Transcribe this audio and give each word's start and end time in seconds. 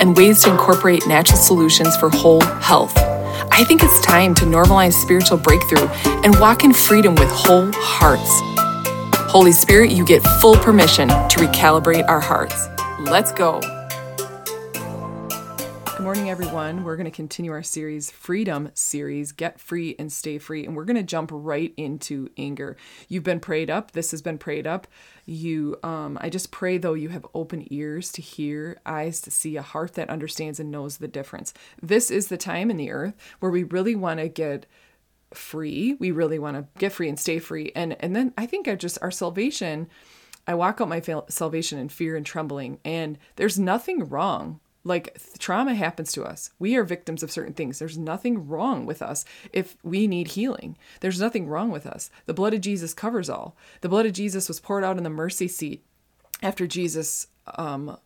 and 0.00 0.16
ways 0.16 0.42
to 0.42 0.50
incorporate 0.50 1.06
natural 1.06 1.38
solutions 1.38 1.96
for 1.96 2.08
whole 2.10 2.40
health. 2.40 2.96
I 3.50 3.64
think 3.64 3.82
it's 3.82 4.00
time 4.00 4.34
to 4.36 4.44
normalize 4.44 4.92
spiritual 4.92 5.38
breakthrough 5.38 5.88
and 6.24 6.38
walk 6.38 6.64
in 6.64 6.72
freedom 6.72 7.14
with 7.14 7.28
whole 7.30 7.70
hearts. 7.74 8.40
Holy 9.30 9.52
Spirit, 9.52 9.90
you 9.90 10.04
get 10.04 10.22
full 10.40 10.56
permission 10.56 11.08
to 11.08 11.38
recalibrate 11.38 12.08
our 12.08 12.20
hearts. 12.20 12.68
Let's 13.00 13.32
go. 13.32 13.77
Good 15.98 16.04
morning, 16.04 16.30
everyone. 16.30 16.84
We're 16.84 16.94
going 16.94 17.06
to 17.06 17.10
continue 17.10 17.50
our 17.50 17.64
series, 17.64 18.08
Freedom 18.08 18.70
series, 18.72 19.32
Get 19.32 19.58
Free 19.58 19.96
and 19.98 20.12
Stay 20.12 20.38
Free. 20.38 20.64
And 20.64 20.76
we're 20.76 20.84
going 20.84 20.94
to 20.94 21.02
jump 21.02 21.28
right 21.32 21.74
into 21.76 22.28
anger. 22.38 22.76
You've 23.08 23.24
been 23.24 23.40
prayed 23.40 23.68
up. 23.68 23.90
This 23.90 24.12
has 24.12 24.22
been 24.22 24.38
prayed 24.38 24.64
up. 24.64 24.86
You, 25.26 25.76
um, 25.82 26.16
I 26.20 26.30
just 26.30 26.52
pray 26.52 26.78
though 26.78 26.94
you 26.94 27.08
have 27.08 27.26
open 27.34 27.66
ears 27.72 28.12
to 28.12 28.22
hear, 28.22 28.78
eyes 28.86 29.20
to 29.22 29.32
see, 29.32 29.56
a 29.56 29.62
heart 29.62 29.94
that 29.94 30.08
understands 30.08 30.60
and 30.60 30.70
knows 30.70 30.98
the 30.98 31.08
difference. 31.08 31.52
This 31.82 32.12
is 32.12 32.28
the 32.28 32.36
time 32.36 32.70
in 32.70 32.76
the 32.76 32.92
earth 32.92 33.14
where 33.40 33.50
we 33.50 33.64
really 33.64 33.96
want 33.96 34.20
to 34.20 34.28
get 34.28 34.66
free. 35.34 35.94
We 35.94 36.12
really 36.12 36.38
want 36.38 36.58
to 36.58 36.78
get 36.78 36.92
free 36.92 37.08
and 37.08 37.18
stay 37.18 37.40
free. 37.40 37.72
And 37.74 37.96
and 37.98 38.14
then 38.14 38.32
I 38.38 38.46
think 38.46 38.68
I 38.68 38.76
just 38.76 38.98
our 39.02 39.10
salvation. 39.10 39.88
I 40.46 40.54
walk 40.54 40.80
out 40.80 40.88
my 40.88 41.02
salvation 41.28 41.76
in 41.80 41.88
fear 41.88 42.14
and 42.14 42.24
trembling, 42.24 42.78
and 42.84 43.18
there's 43.34 43.58
nothing 43.58 44.08
wrong 44.08 44.60
like 44.88 45.20
trauma 45.38 45.74
happens 45.74 46.10
to 46.12 46.24
us. 46.24 46.50
We 46.58 46.74
are 46.76 46.84
victims 46.84 47.22
of 47.22 47.30
certain 47.30 47.54
things. 47.54 47.78
There's 47.78 47.98
nothing 47.98 48.48
wrong 48.48 48.86
with 48.86 49.02
us 49.02 49.24
if 49.52 49.76
we 49.82 50.06
need 50.06 50.28
healing. 50.28 50.76
There's 51.00 51.20
nothing 51.20 51.46
wrong 51.46 51.70
with 51.70 51.86
us. 51.86 52.10
The 52.26 52.34
blood 52.34 52.54
of 52.54 52.62
Jesus 52.62 52.94
covers 52.94 53.30
all. 53.30 53.56
The 53.82 53.88
blood 53.88 54.06
of 54.06 54.12
Jesus 54.12 54.48
was 54.48 54.60
poured 54.60 54.84
out 54.84 54.96
in 54.96 55.04
the 55.04 55.10
mercy 55.10 55.46
seat 55.46 55.84
after 56.42 56.66
Jesus 56.66 57.28
um, 57.56 57.98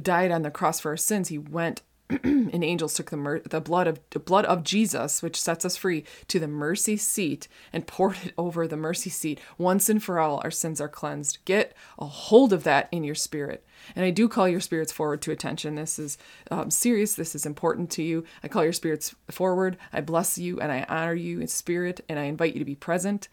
died 0.00 0.30
on 0.30 0.42
the 0.42 0.50
cross 0.50 0.80
for 0.80 0.90
our 0.90 0.96
sins. 0.96 1.28
He 1.28 1.38
went 1.38 1.82
and 2.22 2.62
angels 2.62 2.94
took 2.94 3.10
the 3.10 3.16
mer- 3.16 3.40
the 3.40 3.60
blood 3.60 3.86
of 3.86 4.00
the 4.10 4.18
blood 4.18 4.44
of 4.44 4.62
Jesus, 4.62 5.22
which 5.22 5.40
sets 5.40 5.64
us 5.64 5.76
free, 5.76 6.04
to 6.28 6.38
the 6.38 6.46
mercy 6.46 6.96
seat 6.96 7.48
and 7.72 7.86
poured 7.86 8.16
it 8.24 8.32
over 8.38 8.66
the 8.66 8.76
mercy 8.76 9.10
seat. 9.10 9.40
Once 9.58 9.88
and 9.88 10.02
for 10.02 10.20
all, 10.20 10.40
our 10.44 10.50
sins 10.50 10.80
are 10.80 10.88
cleansed. 10.88 11.38
Get 11.44 11.74
a 11.98 12.06
hold 12.06 12.52
of 12.52 12.62
that 12.64 12.88
in 12.92 13.02
your 13.02 13.14
spirit. 13.14 13.64
And 13.94 14.04
I 14.04 14.10
do 14.10 14.28
call 14.28 14.48
your 14.48 14.60
spirits 14.60 14.92
forward 14.92 15.20
to 15.22 15.32
attention. 15.32 15.74
This 15.74 15.98
is 15.98 16.16
um, 16.50 16.70
serious. 16.70 17.14
This 17.14 17.34
is 17.34 17.44
important 17.44 17.90
to 17.92 18.02
you. 18.02 18.24
I 18.42 18.48
call 18.48 18.62
your 18.62 18.72
spirits 18.72 19.14
forward. 19.30 19.76
I 19.92 20.00
bless 20.00 20.38
you 20.38 20.60
and 20.60 20.70
I 20.70 20.86
honor 20.88 21.14
you 21.14 21.40
in 21.40 21.48
spirit, 21.48 22.00
and 22.08 22.18
I 22.18 22.24
invite 22.24 22.54
you 22.54 22.60
to 22.60 22.64
be 22.64 22.74
present. 22.74 23.28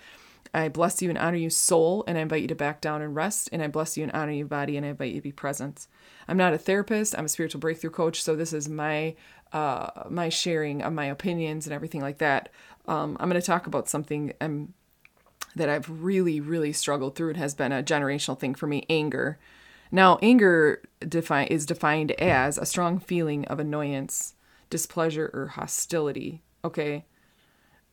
I 0.53 0.69
bless 0.69 1.01
you 1.01 1.09
and 1.09 1.17
honor 1.17 1.37
you, 1.37 1.49
soul, 1.49 2.03
and 2.07 2.17
I 2.17 2.21
invite 2.21 2.43
you 2.43 2.47
to 2.47 2.55
back 2.55 2.79
down 2.81 3.01
and 3.01 3.15
rest. 3.15 3.49
And 3.51 3.61
I 3.61 3.67
bless 3.67 3.97
you 3.97 4.03
and 4.03 4.11
honor 4.11 4.31
you, 4.31 4.45
body, 4.45 4.77
and 4.77 4.85
I 4.85 4.89
invite 4.89 5.11
you 5.11 5.19
to 5.19 5.23
be 5.23 5.31
present. 5.31 5.87
I'm 6.27 6.37
not 6.37 6.53
a 6.53 6.57
therapist. 6.57 7.17
I'm 7.17 7.25
a 7.25 7.29
spiritual 7.29 7.59
breakthrough 7.59 7.89
coach. 7.89 8.21
So 8.23 8.35
this 8.35 8.53
is 8.53 8.69
my 8.69 9.15
uh, 9.51 10.05
my 10.09 10.29
sharing 10.29 10.81
of 10.81 10.93
my 10.93 11.05
opinions 11.05 11.67
and 11.67 11.73
everything 11.73 12.01
like 12.01 12.17
that. 12.17 12.49
Um, 12.87 13.17
I'm 13.19 13.29
going 13.29 13.39
to 13.39 13.45
talk 13.45 13.67
about 13.67 13.87
something 13.87 14.33
um, 14.41 14.73
that 15.55 15.69
I've 15.69 15.89
really, 15.89 16.39
really 16.39 16.73
struggled 16.73 17.15
through. 17.15 17.31
It 17.31 17.37
has 17.37 17.53
been 17.53 17.71
a 17.71 17.83
generational 17.83 18.37
thing 18.37 18.55
for 18.55 18.67
me: 18.67 18.85
anger. 18.89 19.39
Now, 19.91 20.17
anger 20.23 20.81
defi- 21.07 21.47
is 21.51 21.67
defined 21.67 22.11
as 22.13 22.57
a 22.57 22.65
strong 22.65 22.99
feeling 22.99 23.45
of 23.45 23.59
annoyance, 23.59 24.33
displeasure, 24.71 25.29
or 25.33 25.47
hostility. 25.49 26.41
Okay, 26.65 27.05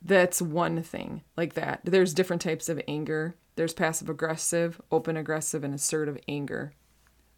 that's 0.01 0.41
one 0.41 0.81
thing 0.81 1.21
like 1.37 1.53
that. 1.53 1.81
There's 1.83 2.13
different 2.13 2.41
types 2.41 2.69
of 2.69 2.81
anger. 2.87 3.35
There's 3.55 3.73
passive 3.73 4.09
aggressive, 4.09 4.81
open 4.91 5.15
aggressive, 5.15 5.63
and 5.63 5.73
assertive 5.73 6.17
anger. 6.27 6.73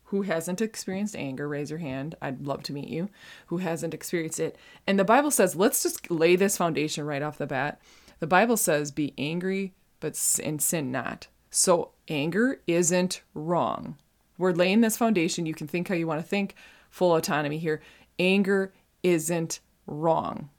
Who 0.05 0.21
hasn't 0.21 0.61
experienced 0.61 1.15
anger? 1.15 1.47
Raise 1.47 1.71
your 1.71 1.79
hand. 1.79 2.15
I'd 2.21 2.45
love 2.45 2.63
to 2.63 2.73
meet 2.73 2.87
you. 2.87 3.09
Who 3.47 3.57
hasn't 3.57 3.93
experienced 3.93 4.39
it? 4.39 4.57
And 4.85 4.99
the 4.99 5.03
Bible 5.03 5.31
says, 5.31 5.55
let's 5.55 5.81
just 5.81 6.09
lay 6.11 6.35
this 6.35 6.55
foundation 6.55 7.05
right 7.05 7.21
off 7.21 7.37
the 7.37 7.47
bat. 7.47 7.81
The 8.19 8.27
Bible 8.27 8.57
says, 8.57 8.91
be 8.91 9.13
angry, 9.17 9.73
but 9.99 10.17
and 10.43 10.61
sin 10.61 10.91
not. 10.91 11.27
So 11.49 11.91
anger 12.07 12.61
isn't 12.67 13.21
wrong. 13.33 13.97
We're 14.37 14.51
laying 14.51 14.81
this 14.81 14.97
foundation. 14.97 15.45
You 15.45 15.53
can 15.53 15.67
think 15.67 15.87
how 15.87 15.95
you 15.95 16.07
want 16.07 16.21
to 16.21 16.27
think, 16.27 16.55
full 16.89 17.15
autonomy 17.15 17.57
here. 17.57 17.81
Anger 18.19 18.71
isn't 19.01 19.59
wrong 19.87 20.49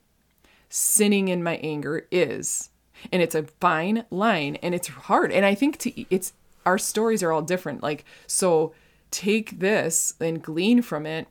sinning 0.75 1.29
in 1.29 1.41
my 1.41 1.55
anger 1.59 2.09
is. 2.11 2.71
And 3.12 3.23
it's 3.23 3.37
a 3.37 3.45
fine 3.61 4.07
line 4.11 4.57
and 4.57 4.75
it's 4.75 4.89
hard. 4.89 5.31
And 5.31 5.47
I 5.47 5.55
think 5.55 5.79
to 5.79 6.05
it's 6.12 6.33
our 6.67 6.79
stories 6.79 7.23
are 7.23 7.31
all 7.31 7.43
different. 7.43 7.81
Like 7.83 8.05
so 8.27 8.75
take 9.13 9.61
this 9.61 10.15
and 10.21 10.43
glean 10.43 10.83
from 10.83 11.07
it 11.07 11.29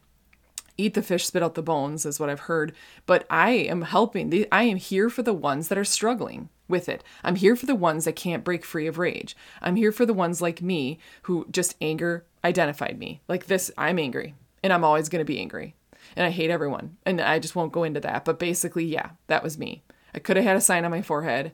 eat 0.77 0.93
the 0.93 1.03
fish 1.03 1.27
spit 1.27 1.43
out 1.43 1.53
the 1.53 1.61
bones 1.61 2.03
is 2.05 2.19
what 2.19 2.29
i've 2.29 2.39
heard 2.41 2.73
but 3.05 3.27
i 3.29 3.51
am 3.51 3.83
helping 3.83 4.45
i 4.51 4.63
am 4.63 4.77
here 4.77 5.09
for 5.09 5.21
the 5.21 5.33
ones 5.33 5.67
that 5.67 5.77
are 5.77 5.83
struggling 5.83 6.49
with 6.67 6.89
it 6.89 7.03
i'm 7.23 7.35
here 7.35 7.55
for 7.55 7.65
the 7.67 7.75
ones 7.75 8.05
that 8.05 8.15
can't 8.15 8.43
break 8.43 8.65
free 8.65 8.87
of 8.87 8.97
rage 8.97 9.35
i'm 9.61 9.75
here 9.75 9.91
for 9.91 10.05
the 10.05 10.13
ones 10.13 10.41
like 10.41 10.61
me 10.61 10.97
who 11.23 11.45
just 11.51 11.75
anger 11.81 12.25
identified 12.43 12.97
me 12.97 13.21
like 13.27 13.45
this 13.45 13.69
i'm 13.77 13.99
angry 13.99 14.33
and 14.63 14.73
i'm 14.73 14.83
always 14.83 15.09
going 15.09 15.19
to 15.19 15.25
be 15.25 15.39
angry 15.39 15.75
and 16.15 16.25
I 16.25 16.29
hate 16.29 16.49
everyone. 16.49 16.97
And 17.05 17.21
I 17.21 17.39
just 17.39 17.55
won't 17.55 17.71
go 17.71 17.83
into 17.83 17.99
that. 18.01 18.25
But 18.25 18.39
basically, 18.39 18.85
yeah, 18.85 19.11
that 19.27 19.43
was 19.43 19.57
me. 19.57 19.83
I 20.13 20.19
could 20.19 20.37
have 20.37 20.45
had 20.45 20.57
a 20.57 20.61
sign 20.61 20.85
on 20.85 20.91
my 20.91 21.01
forehead. 21.01 21.53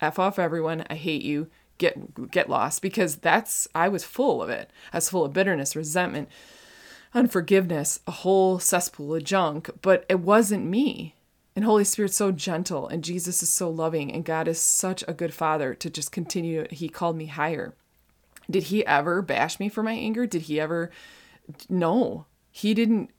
F 0.00 0.18
off 0.18 0.38
everyone. 0.38 0.84
I 0.90 0.94
hate 0.94 1.22
you. 1.22 1.48
Get 1.78 2.30
get 2.30 2.50
lost 2.50 2.82
because 2.82 3.16
that's 3.16 3.68
I 3.74 3.88
was 3.88 4.04
full 4.04 4.42
of 4.42 4.50
it. 4.50 4.70
I 4.92 4.96
was 4.96 5.08
full 5.08 5.24
of 5.24 5.32
bitterness, 5.32 5.76
resentment, 5.76 6.28
unforgiveness, 7.14 8.00
a 8.06 8.10
whole 8.10 8.58
cesspool 8.58 9.14
of 9.14 9.22
junk, 9.22 9.70
but 9.80 10.04
it 10.08 10.18
wasn't 10.18 10.66
me. 10.66 11.14
And 11.54 11.64
Holy 11.64 11.84
Spirit's 11.84 12.16
so 12.16 12.32
gentle 12.32 12.88
and 12.88 13.04
Jesus 13.04 13.42
is 13.42 13.48
so 13.48 13.70
loving 13.70 14.12
and 14.12 14.24
God 14.24 14.48
is 14.48 14.60
such 14.60 15.04
a 15.06 15.14
good 15.14 15.34
father 15.34 15.74
to 15.74 15.90
just 15.90 16.12
continue 16.12 16.66
he 16.70 16.88
called 16.88 17.16
me 17.16 17.26
higher. 17.26 17.74
Did 18.50 18.64
he 18.64 18.86
ever 18.86 19.22
bash 19.22 19.60
me 19.60 19.68
for 19.68 19.82
my 19.82 19.92
anger? 19.92 20.26
Did 20.26 20.42
he 20.42 20.58
ever 20.58 20.90
no. 21.68 22.26
He 22.50 22.74
didn't 22.74 23.10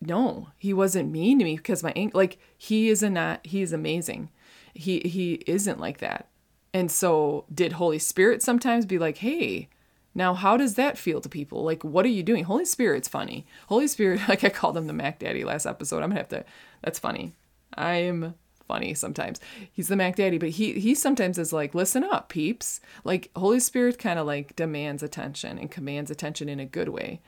no, 0.00 0.48
he 0.56 0.72
wasn't 0.72 1.12
mean 1.12 1.38
to 1.38 1.44
me 1.44 1.56
because 1.56 1.82
my 1.82 2.10
like 2.14 2.38
he 2.56 2.88
is 2.88 3.02
a 3.02 3.10
not 3.10 3.46
he 3.46 3.60
is 3.60 3.72
amazing. 3.72 4.30
He 4.72 5.00
he 5.00 5.42
isn't 5.46 5.78
like 5.78 5.98
that. 5.98 6.28
And 6.72 6.90
so 6.90 7.44
did 7.52 7.72
Holy 7.72 7.98
Spirit 7.98 8.42
sometimes 8.42 8.86
be 8.86 8.98
like, 8.98 9.18
"Hey, 9.18 9.68
now 10.14 10.34
how 10.34 10.56
does 10.56 10.74
that 10.74 10.96
feel 10.96 11.20
to 11.20 11.28
people? 11.28 11.64
Like 11.64 11.84
what 11.84 12.06
are 12.06 12.10
you 12.10 12.22
doing?" 12.22 12.44
Holy 12.44 12.64
Spirit's 12.64 13.08
funny. 13.08 13.46
Holy 13.66 13.86
Spirit, 13.86 14.20
like 14.28 14.42
I 14.42 14.48
called 14.48 14.76
him 14.76 14.86
the 14.86 14.92
Mac 14.94 15.18
Daddy 15.18 15.44
last 15.44 15.66
episode. 15.66 16.02
I'm 16.02 16.10
to 16.10 16.16
have 16.16 16.28
to 16.28 16.44
That's 16.82 16.98
funny. 16.98 17.34
I'm 17.76 18.34
funny 18.66 18.94
sometimes. 18.94 19.40
He's 19.70 19.88
the 19.88 19.96
Mac 19.96 20.16
Daddy, 20.16 20.38
but 20.38 20.50
he 20.50 20.80
he 20.80 20.94
sometimes 20.94 21.38
is 21.38 21.52
like, 21.52 21.74
"Listen 21.74 22.04
up, 22.04 22.30
peeps." 22.30 22.80
Like 23.04 23.30
Holy 23.36 23.60
Spirit 23.60 23.98
kind 23.98 24.18
of 24.18 24.26
like 24.26 24.56
demands 24.56 25.02
attention 25.02 25.58
and 25.58 25.70
commands 25.70 26.10
attention 26.10 26.48
in 26.48 26.58
a 26.58 26.64
good 26.64 26.88
way. 26.88 27.20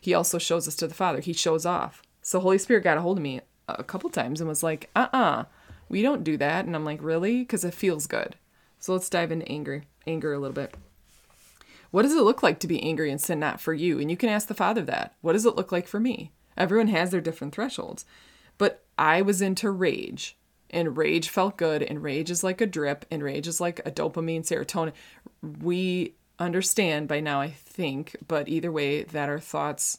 He 0.00 0.14
also 0.14 0.38
shows 0.38 0.66
us 0.68 0.76
to 0.76 0.86
the 0.86 0.94
Father. 0.94 1.20
He 1.20 1.32
shows 1.34 1.66
off. 1.66 2.02
So 2.24 2.40
Holy 2.40 2.56
Spirit 2.56 2.84
got 2.84 2.96
a 2.96 3.02
hold 3.02 3.18
of 3.18 3.22
me 3.22 3.42
a 3.68 3.84
couple 3.84 4.08
times 4.08 4.40
and 4.40 4.48
was 4.48 4.62
like, 4.62 4.88
uh 4.96 5.08
uh-uh, 5.12 5.18
uh, 5.18 5.44
we 5.90 6.00
don't 6.00 6.24
do 6.24 6.38
that. 6.38 6.64
And 6.64 6.74
I'm 6.74 6.84
like, 6.84 7.02
really? 7.02 7.40
Because 7.40 7.64
it 7.64 7.74
feels 7.74 8.06
good. 8.06 8.36
So 8.80 8.94
let's 8.94 9.10
dive 9.10 9.30
into 9.30 9.46
anger, 9.46 9.84
anger 10.06 10.32
a 10.32 10.38
little 10.38 10.54
bit. 10.54 10.74
What 11.90 12.02
does 12.02 12.14
it 12.14 12.22
look 12.22 12.42
like 12.42 12.58
to 12.60 12.66
be 12.66 12.82
angry 12.82 13.10
and 13.10 13.20
sin 13.20 13.38
not 13.38 13.60
for 13.60 13.74
you? 13.74 14.00
And 14.00 14.10
you 14.10 14.16
can 14.16 14.30
ask 14.30 14.48
the 14.48 14.54
Father 14.54 14.80
that. 14.82 15.14
What 15.20 15.34
does 15.34 15.44
it 15.44 15.54
look 15.54 15.70
like 15.70 15.86
for 15.86 16.00
me? 16.00 16.32
Everyone 16.56 16.88
has 16.88 17.10
their 17.10 17.20
different 17.20 17.54
thresholds. 17.54 18.06
But 18.56 18.84
I 18.96 19.20
was 19.20 19.42
into 19.42 19.70
rage, 19.70 20.36
and 20.70 20.96
rage 20.96 21.28
felt 21.28 21.58
good, 21.58 21.82
and 21.82 22.02
rage 22.02 22.30
is 22.30 22.42
like 22.42 22.62
a 22.62 22.66
drip, 22.66 23.04
and 23.10 23.22
rage 23.22 23.46
is 23.46 23.60
like 23.60 23.80
a 23.84 23.90
dopamine, 23.90 24.46
serotonin. 24.46 24.92
We 25.60 26.14
understand 26.38 27.06
by 27.06 27.20
now, 27.20 27.40
I 27.40 27.50
think, 27.50 28.16
but 28.26 28.48
either 28.48 28.72
way, 28.72 29.02
that 29.02 29.28
our 29.28 29.40
thoughts 29.40 29.98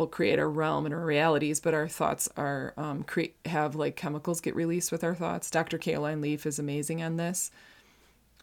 will 0.00 0.06
create 0.06 0.38
our 0.38 0.48
realm 0.48 0.86
and 0.86 0.94
our 0.94 1.04
realities, 1.04 1.60
but 1.60 1.74
our 1.74 1.86
thoughts 1.86 2.26
are 2.34 2.72
um, 2.78 3.02
create 3.02 3.36
have 3.44 3.76
like 3.76 3.96
chemicals 3.96 4.40
get 4.40 4.56
released 4.56 4.90
with 4.90 5.04
our 5.04 5.14
thoughts. 5.14 5.50
Dr. 5.50 5.76
Caroline 5.76 6.22
Leaf 6.22 6.46
is 6.46 6.58
amazing 6.58 7.02
on 7.02 7.16
this. 7.16 7.50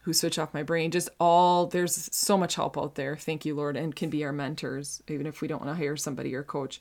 Who 0.02 0.12
switch 0.12 0.38
off 0.38 0.54
my 0.54 0.62
brain? 0.62 0.92
Just 0.92 1.10
all 1.18 1.66
there's 1.66 2.08
so 2.14 2.38
much 2.38 2.54
help 2.54 2.78
out 2.78 2.94
there. 2.94 3.16
Thank 3.16 3.44
you, 3.44 3.56
Lord, 3.56 3.76
and 3.76 3.94
can 3.94 4.08
be 4.08 4.24
our 4.24 4.32
mentors, 4.32 5.02
even 5.08 5.26
if 5.26 5.42
we 5.42 5.48
don't 5.48 5.60
want 5.60 5.76
to 5.76 5.82
hire 5.82 5.96
somebody 5.96 6.32
or 6.32 6.44
coach. 6.44 6.80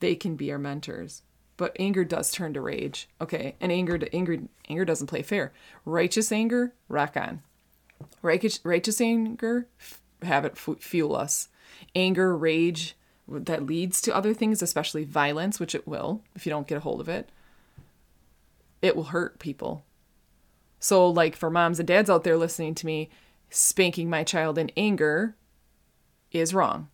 they 0.00 0.14
can 0.14 0.36
be 0.36 0.50
our 0.50 0.58
mentors. 0.58 1.20
But 1.58 1.76
anger 1.78 2.02
does 2.02 2.32
turn 2.32 2.54
to 2.54 2.62
rage. 2.62 3.08
Okay. 3.20 3.56
And 3.60 3.70
anger 3.70 3.98
to 3.98 4.12
anger 4.16 4.38
anger 4.70 4.86
doesn't 4.86 5.06
play 5.06 5.20
fair. 5.22 5.52
Righteous 5.84 6.32
anger, 6.32 6.72
rock 6.88 7.14
on. 7.14 7.42
Righteous, 8.22 8.58
righteous 8.64 9.02
anger, 9.02 9.68
have 10.22 10.46
it 10.46 10.56
fuel 10.56 11.14
us. 11.14 11.48
Anger, 11.94 12.34
rage, 12.34 12.96
that 13.26 13.66
leads 13.66 14.00
to 14.02 14.14
other 14.14 14.34
things, 14.34 14.62
especially 14.62 15.04
violence, 15.04 15.58
which 15.58 15.74
it 15.74 15.86
will 15.86 16.22
if 16.34 16.46
you 16.46 16.50
don't 16.50 16.66
get 16.66 16.78
a 16.78 16.80
hold 16.80 17.00
of 17.00 17.08
it. 17.08 17.30
It 18.82 18.96
will 18.96 19.04
hurt 19.04 19.38
people. 19.38 19.84
So, 20.78 21.08
like 21.08 21.34
for 21.34 21.50
moms 21.50 21.78
and 21.78 21.88
dads 21.88 22.10
out 22.10 22.24
there 22.24 22.36
listening 22.36 22.74
to 22.76 22.86
me, 22.86 23.08
spanking 23.48 24.10
my 24.10 24.24
child 24.24 24.58
in 24.58 24.70
anger 24.76 25.36
is 26.30 26.52
wrong. 26.52 26.88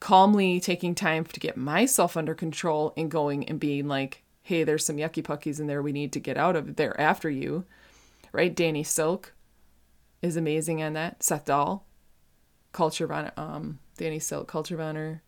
Calmly 0.00 0.58
taking 0.60 0.94
time 0.94 1.24
to 1.24 1.40
get 1.40 1.56
myself 1.56 2.16
under 2.16 2.34
control 2.34 2.92
and 2.96 3.10
going 3.10 3.48
and 3.48 3.60
being 3.60 3.86
like, 3.86 4.24
hey, 4.42 4.64
there's 4.64 4.84
some 4.84 4.96
yucky 4.96 5.22
puckies 5.22 5.60
in 5.60 5.66
there 5.66 5.82
we 5.82 5.92
need 5.92 6.12
to 6.12 6.20
get 6.20 6.36
out 6.36 6.56
of 6.56 6.76
there 6.76 6.98
after 7.00 7.30
you. 7.30 7.64
Right? 8.32 8.54
Danny 8.54 8.82
Silk 8.82 9.32
is 10.20 10.36
amazing 10.36 10.82
on 10.82 10.94
that. 10.94 11.22
Seth 11.22 11.44
Dahl, 11.46 11.86
Culture 12.72 13.04
of 13.04 13.12
Honor, 13.12 13.32
um, 13.36 13.78
Danny 13.96 14.18
Silk, 14.18 14.48
Culture 14.48 14.74
of 14.74 14.80
Honor, 14.80 15.22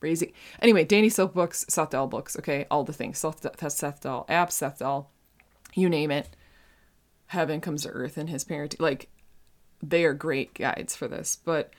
Raising. 0.00 0.32
Anyway, 0.60 0.84
Danny 0.84 1.08
Silk 1.08 1.34
books, 1.34 1.64
Seth 1.68 1.90
Dahl 1.90 2.06
books, 2.06 2.36
okay? 2.38 2.66
All 2.70 2.84
the 2.84 2.92
things. 2.92 3.18
Seth, 3.18 3.72
Seth 3.72 4.00
Dahl 4.02 4.26
apps, 4.28 4.52
Seth 4.52 4.78
Dahl, 4.78 5.10
you 5.74 5.88
name 5.88 6.10
it. 6.10 6.28
Heaven 7.28 7.60
comes 7.60 7.82
to 7.82 7.88
earth 7.88 8.16
and 8.16 8.30
his 8.30 8.44
parenting. 8.44 8.80
Like, 8.80 9.08
they 9.82 10.04
are 10.04 10.14
great 10.14 10.54
guides 10.54 10.94
for 10.94 11.08
this. 11.08 11.38
But 11.44 11.72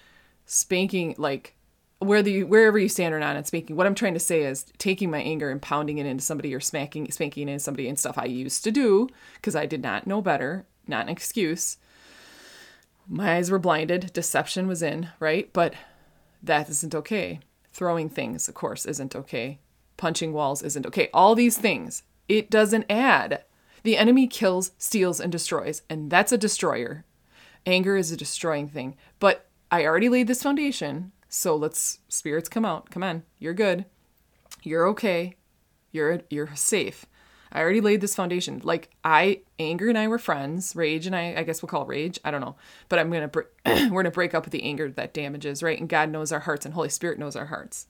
spanking, 0.45 1.15
like, 1.17 1.55
whether 1.99 2.31
wherever 2.41 2.77
you 2.77 2.89
stand 2.89 3.13
or 3.13 3.19
not 3.19 3.35
and 3.35 3.47
spanking, 3.47 3.75
what 3.75 3.87
I'm 3.87 3.95
trying 3.95 4.13
to 4.13 4.19
say 4.19 4.43
is 4.43 4.65
taking 4.77 5.09
my 5.09 5.21
anger 5.21 5.49
and 5.49 5.61
pounding 5.61 5.97
it 5.97 6.05
into 6.05 6.23
somebody 6.23 6.53
or 6.53 6.59
smacking, 6.59 7.11
spanking 7.11 7.49
into 7.49 7.59
somebody 7.59 7.87
and 7.87 7.97
stuff 7.97 8.17
I 8.17 8.25
used 8.25 8.63
to 8.65 8.71
do 8.71 9.09
because 9.35 9.55
I 9.55 9.65
did 9.65 9.81
not 9.81 10.05
know 10.05 10.21
better, 10.21 10.65
not 10.87 11.03
an 11.03 11.09
excuse. 11.09 11.77
My 13.07 13.35
eyes 13.35 13.49
were 13.49 13.59
blinded, 13.59 14.11
deception 14.13 14.67
was 14.67 14.81
in, 14.81 15.09
right? 15.19 15.51
But 15.53 15.73
that 16.43 16.69
isn't 16.69 16.93
okay. 16.93 17.39
Throwing 17.71 18.09
things, 18.09 18.47
of 18.47 18.53
course, 18.53 18.85
isn't 18.85 19.15
okay. 19.15 19.59
Punching 19.95 20.33
walls 20.33 20.61
isn't 20.61 20.85
okay. 20.85 21.09
All 21.13 21.33
these 21.33 21.57
things, 21.57 22.03
it 22.27 22.49
doesn't 22.49 22.85
add. 22.89 23.43
The 23.83 23.97
enemy 23.97 24.27
kills, 24.27 24.71
steals, 24.77 25.19
and 25.19 25.31
destroys, 25.31 25.83
and 25.89 26.11
that's 26.11 26.31
a 26.31 26.37
destroyer. 26.37 27.05
Anger 27.65 27.95
is 27.95 28.11
a 28.11 28.17
destroying 28.17 28.67
thing. 28.67 28.95
But 29.19 29.47
I 29.71 29.85
already 29.85 30.09
laid 30.09 30.27
this 30.27 30.43
foundation, 30.43 31.11
so 31.29 31.55
let's 31.55 31.99
spirits 32.09 32.49
come 32.49 32.65
out. 32.65 32.89
Come 32.89 33.03
on, 33.03 33.23
you're 33.39 33.53
good. 33.53 33.85
You're 34.63 34.87
okay. 34.89 35.35
You're 35.91 36.21
you're 36.29 36.55
safe. 36.55 37.05
I 37.51 37.61
already 37.61 37.81
laid 37.81 38.01
this 38.01 38.15
foundation. 38.15 38.61
Like 38.63 38.89
I, 39.03 39.41
anger 39.59 39.89
and 39.89 39.97
I 39.97 40.07
were 40.07 40.19
friends. 40.19 40.75
Rage 40.75 41.05
and 41.05 41.15
I, 41.15 41.35
I 41.37 41.43
guess 41.43 41.61
we'll 41.61 41.69
call 41.69 41.85
rage. 41.85 42.19
I 42.23 42.31
don't 42.31 42.41
know, 42.41 42.55
but 42.89 42.99
I'm 42.99 43.11
gonna, 43.11 43.31
we're 43.91 44.03
gonna 44.03 44.11
break 44.11 44.33
up 44.33 44.45
with 44.45 44.51
the 44.51 44.63
anger 44.63 44.89
that 44.91 45.13
damages, 45.13 45.63
right? 45.63 45.79
And 45.79 45.89
God 45.89 46.09
knows 46.09 46.31
our 46.31 46.41
hearts, 46.41 46.65
and 46.65 46.73
Holy 46.73 46.89
Spirit 46.89 47.19
knows 47.19 47.35
our 47.35 47.47
hearts. 47.47 47.87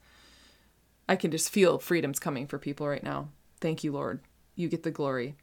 I 1.08 1.16
can 1.16 1.30
just 1.30 1.50
feel 1.50 1.78
freedom's 1.78 2.18
coming 2.18 2.46
for 2.46 2.58
people 2.58 2.86
right 2.86 3.02
now. 3.02 3.28
Thank 3.60 3.82
you, 3.82 3.92
Lord. 3.92 4.20
You 4.54 4.68
get 4.68 4.82
the 4.82 4.90
glory. 4.90 5.36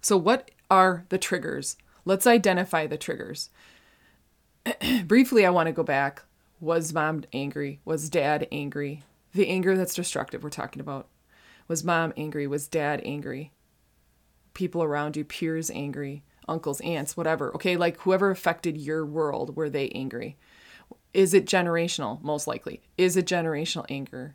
So, 0.00 0.16
what 0.16 0.50
are 0.70 1.06
the 1.08 1.18
triggers? 1.18 1.76
Let's 2.04 2.26
identify 2.26 2.86
the 2.86 2.98
triggers. 2.98 3.48
Briefly, 5.06 5.46
I 5.46 5.50
want 5.50 5.68
to 5.68 5.72
go 5.72 5.82
back. 5.82 6.22
Was 6.60 6.92
mom 6.92 7.24
angry? 7.32 7.80
Was 7.84 8.10
dad 8.10 8.46
angry? 8.52 9.02
The 9.32 9.48
anger 9.48 9.76
that's 9.76 9.94
destructive, 9.94 10.42
we're 10.42 10.50
talking 10.50 10.80
about. 10.80 11.08
Was 11.68 11.84
mom 11.84 12.12
angry? 12.16 12.46
Was 12.46 12.68
dad 12.68 13.00
angry? 13.04 13.52
People 14.52 14.82
around 14.82 15.16
you, 15.16 15.24
peers 15.24 15.70
angry, 15.70 16.24
uncles, 16.46 16.80
aunts, 16.82 17.16
whatever. 17.16 17.54
Okay, 17.54 17.76
like 17.76 17.98
whoever 18.00 18.30
affected 18.30 18.76
your 18.76 19.04
world, 19.04 19.56
were 19.56 19.70
they 19.70 19.88
angry? 19.90 20.36
Is 21.12 21.34
it 21.34 21.46
generational? 21.46 22.22
Most 22.22 22.46
likely. 22.46 22.82
Is 22.98 23.16
it 23.16 23.26
generational 23.26 23.86
anger? 23.88 24.34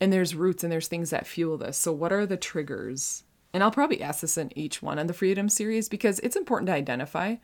And 0.00 0.12
there's 0.12 0.34
roots 0.34 0.62
and 0.62 0.72
there's 0.72 0.88
things 0.88 1.10
that 1.10 1.26
fuel 1.26 1.56
this. 1.58 1.76
So, 1.76 1.92
what 1.92 2.12
are 2.12 2.26
the 2.26 2.36
triggers? 2.36 3.24
And 3.52 3.62
I'll 3.62 3.70
probably 3.70 4.02
ask 4.02 4.20
this 4.20 4.36
in 4.36 4.56
each 4.56 4.82
one 4.82 4.98
on 4.98 5.06
the 5.06 5.14
Freedom 5.14 5.48
series 5.48 5.88
because 5.88 6.18
it's 6.20 6.36
important 6.36 6.66
to 6.66 6.74
identify 6.74 7.36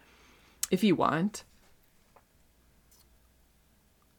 if 0.71 0.85
you 0.85 0.95
want. 0.95 1.45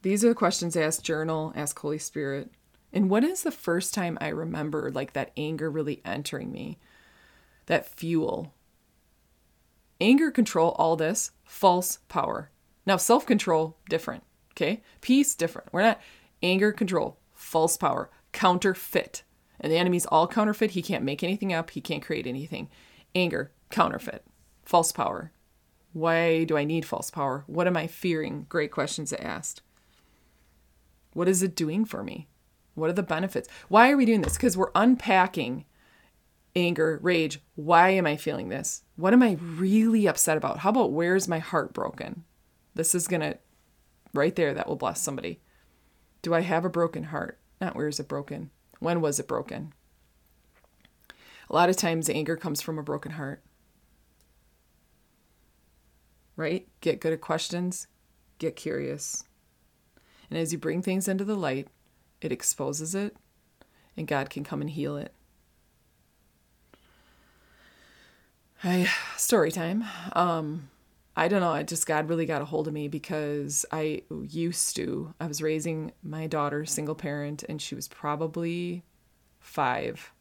These 0.02 0.26
are 0.26 0.30
the 0.30 0.36
questions 0.36 0.76
ask 0.76 1.02
journal, 1.02 1.54
ask 1.56 1.78
Holy 1.80 1.98
Spirit. 1.98 2.52
And 2.94 3.10
when 3.10 3.24
is 3.24 3.42
the 3.42 3.52
first 3.52 3.94
time 3.94 4.20
I 4.22 4.28
remember 4.28 4.92
like 4.92 5.14
that 5.14 5.32
anger 5.36 5.70
really 5.70 6.02
entering 6.06 6.52
me? 6.52 6.78
That 7.66 7.88
fuel. 7.88 8.54
Anger, 10.00 10.30
control, 10.30 10.76
all 10.78 10.96
this, 10.96 11.32
false 11.44 12.00
power. 12.08 12.52
Now, 12.86 12.98
self 12.98 13.26
control, 13.26 13.78
different. 13.90 14.24
Okay. 14.52 14.84
Peace, 15.02 15.34
different. 15.34 15.70
We're 15.72 15.82
not 15.82 16.02
anger, 16.44 16.72
control, 16.72 17.18
false 17.34 17.78
power, 17.78 18.12
counterfeit. 18.32 19.24
And 19.60 19.72
the 19.72 19.78
enemy's 19.78 20.06
all 20.06 20.28
counterfeit. 20.28 20.72
He 20.72 20.82
can't 20.82 21.04
make 21.04 21.24
anything 21.24 21.52
up, 21.52 21.72
he 21.72 21.82
can't 21.82 22.04
create 22.04 22.28
anything. 22.28 22.70
Anger, 23.16 23.52
counterfeit, 23.72 24.24
false 24.64 24.92
power. 24.92 25.32
Why 25.94 26.44
do 26.44 26.58
I 26.58 26.64
need 26.64 26.86
false 26.86 27.10
power? 27.10 27.44
What 27.48 27.68
am 27.68 27.78
I 27.78 27.88
fearing? 27.88 28.46
Great 28.50 28.72
questions 28.72 29.12
to 29.12 29.24
ask. 29.24 29.62
What 31.14 31.28
is 31.28 31.44
it 31.44 31.56
doing 31.56 31.86
for 31.86 32.04
me? 32.04 32.28
What 32.76 32.90
are 32.90 32.94
the 32.94 33.04
benefits? 33.04 33.48
Why 33.68 33.92
are 33.92 33.98
we 33.98 34.06
doing 34.06 34.22
this? 34.22 34.34
Because 34.34 34.58
we're 34.58 34.72
unpacking 34.76 35.66
anger, 36.56 37.00
rage. 37.02 37.40
Why 37.56 37.90
am 37.90 38.06
I 38.06 38.18
feeling 38.18 38.50
this? 38.50 38.84
What 38.96 39.14
am 39.14 39.24
I 39.24 39.38
really 39.42 40.08
upset 40.08 40.38
about? 40.38 40.60
How 40.60 40.70
about 40.70 40.92
where's 40.92 41.28
my 41.28 41.40
heart 41.40 41.74
broken? 41.74 42.24
This 42.76 42.96
is 42.96 43.08
going 43.08 43.22
to, 43.22 43.38
right 44.14 44.36
there, 44.36 44.54
that 44.54 44.68
will 44.68 44.76
bless 44.76 45.02
somebody. 45.02 45.42
Do 46.22 46.34
I 46.34 46.42
have 46.42 46.66
a 46.66 46.70
broken 46.70 47.06
heart? 47.06 47.40
Not 47.62 47.76
where 47.76 47.88
is 47.88 48.00
it 48.00 48.08
broken? 48.08 48.50
When 48.80 49.02
was 49.02 49.20
it 49.20 49.28
broken? 49.28 49.74
A 51.50 51.54
lot 51.54 51.70
of 51.70 51.78
times, 51.78 52.10
anger 52.10 52.36
comes 52.36 52.62
from 52.62 52.80
a 52.80 52.84
broken 52.84 53.14
heart. 53.14 53.44
Right? 56.36 56.68
Get 56.82 57.00
good 57.00 57.14
at 57.14 57.22
questions, 57.22 57.88
get 58.40 58.56
curious. 58.56 59.24
And 60.30 60.40
as 60.40 60.52
you 60.52 60.58
bring 60.58 60.82
things 60.82 61.08
into 61.08 61.24
the 61.24 61.36
light, 61.36 61.68
it 62.26 62.32
exposes 62.32 62.96
it, 62.96 63.16
and 63.96 64.08
God 64.08 64.30
can 64.30 64.44
come 64.44 64.62
and 64.62 64.70
heal 64.70 64.98
it. 64.98 65.14
I 68.64 68.90
story 69.18 69.52
time. 69.52 69.84
Um, 70.14 70.70
I 71.16 71.28
don't 71.28 71.42
know. 71.42 71.52
I 71.52 71.64
just 71.64 71.86
God 71.86 72.10
really 72.10 72.26
got 72.26 72.42
a 72.42 72.46
hold 72.46 72.68
of 72.68 72.74
me 72.74 72.88
because 72.88 73.66
I 73.72 74.04
used 74.10 74.76
to. 74.78 75.14
I 75.20 75.28
was 75.28 75.42
raising 75.42 75.92
my 76.02 76.28
daughter, 76.28 76.66
single 76.66 76.96
parent, 76.96 77.44
and 77.44 77.62
she 77.62 77.76
was 77.76 77.88
probably 77.88 78.84
five. 79.40 80.14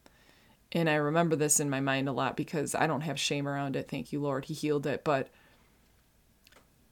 And 0.73 0.91
I 0.91 0.95
remember 0.95 1.37
this 1.37 1.61
in 1.61 1.71
my 1.71 1.81
mind 1.81 2.09
a 2.09 2.13
lot 2.13 2.37
because 2.37 2.75
I 2.75 2.87
don't 2.87 3.03
have 3.03 3.21
shame 3.21 3.47
around 3.47 3.77
it. 3.77 3.89
Thank 3.89 4.13
you, 4.13 4.21
Lord. 4.21 4.47
He 4.47 4.55
healed 4.55 4.87
it. 4.87 5.05
But 5.05 5.29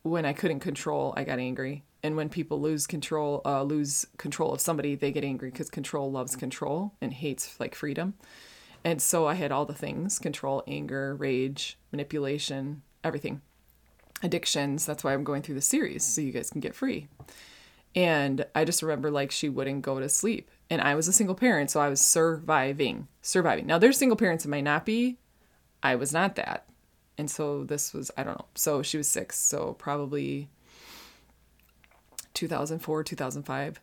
when 0.02 0.24
I 0.24 0.32
couldn't 0.32 0.60
control, 0.60 1.12
I 1.16 1.24
got 1.24 1.38
angry 1.38 1.84
and 2.02 2.16
when 2.16 2.28
people 2.28 2.60
lose 2.60 2.86
control 2.86 3.42
uh, 3.44 3.62
lose 3.62 4.06
control 4.16 4.52
of 4.52 4.60
somebody 4.60 4.94
they 4.94 5.12
get 5.12 5.24
angry 5.24 5.50
because 5.50 5.70
control 5.70 6.10
loves 6.10 6.36
control 6.36 6.94
and 7.00 7.12
hates 7.12 7.58
like 7.60 7.74
freedom. 7.74 8.14
And 8.84 9.00
so 9.00 9.26
i 9.26 9.34
had 9.34 9.52
all 9.52 9.66
the 9.66 9.74
things 9.74 10.18
control 10.18 10.62
anger 10.66 11.14
rage 11.14 11.78
manipulation 11.92 12.82
everything. 13.04 13.40
Addictions 14.22 14.86
that's 14.86 15.04
why 15.04 15.14
i'm 15.14 15.24
going 15.24 15.42
through 15.42 15.54
the 15.56 15.60
series 15.60 16.04
so 16.04 16.20
you 16.20 16.32
guys 16.32 16.50
can 16.50 16.60
get 16.60 16.74
free. 16.74 17.08
And 17.94 18.46
i 18.54 18.64
just 18.64 18.82
remember 18.82 19.10
like 19.10 19.30
she 19.30 19.48
wouldn't 19.48 19.82
go 19.82 20.00
to 20.00 20.08
sleep. 20.08 20.50
And 20.68 20.80
i 20.80 20.94
was 20.94 21.08
a 21.08 21.12
single 21.12 21.34
parent 21.34 21.70
so 21.70 21.80
i 21.80 21.88
was 21.88 22.00
surviving 22.00 23.08
surviving. 23.22 23.66
Now 23.66 23.78
there's 23.78 23.98
single 23.98 24.16
parents 24.16 24.44
that 24.44 24.50
might 24.50 24.64
not 24.64 24.86
be. 24.86 25.18
I 25.82 25.94
was 25.94 26.12
not 26.12 26.36
that. 26.36 26.66
And 27.18 27.30
so 27.30 27.64
this 27.64 27.92
was 27.92 28.10
i 28.16 28.22
don't 28.22 28.38
know. 28.38 28.46
So 28.54 28.82
she 28.82 28.96
was 28.96 29.08
six 29.08 29.38
so 29.38 29.74
probably 29.74 30.48
2004, 32.40 33.04
2005. 33.04 33.80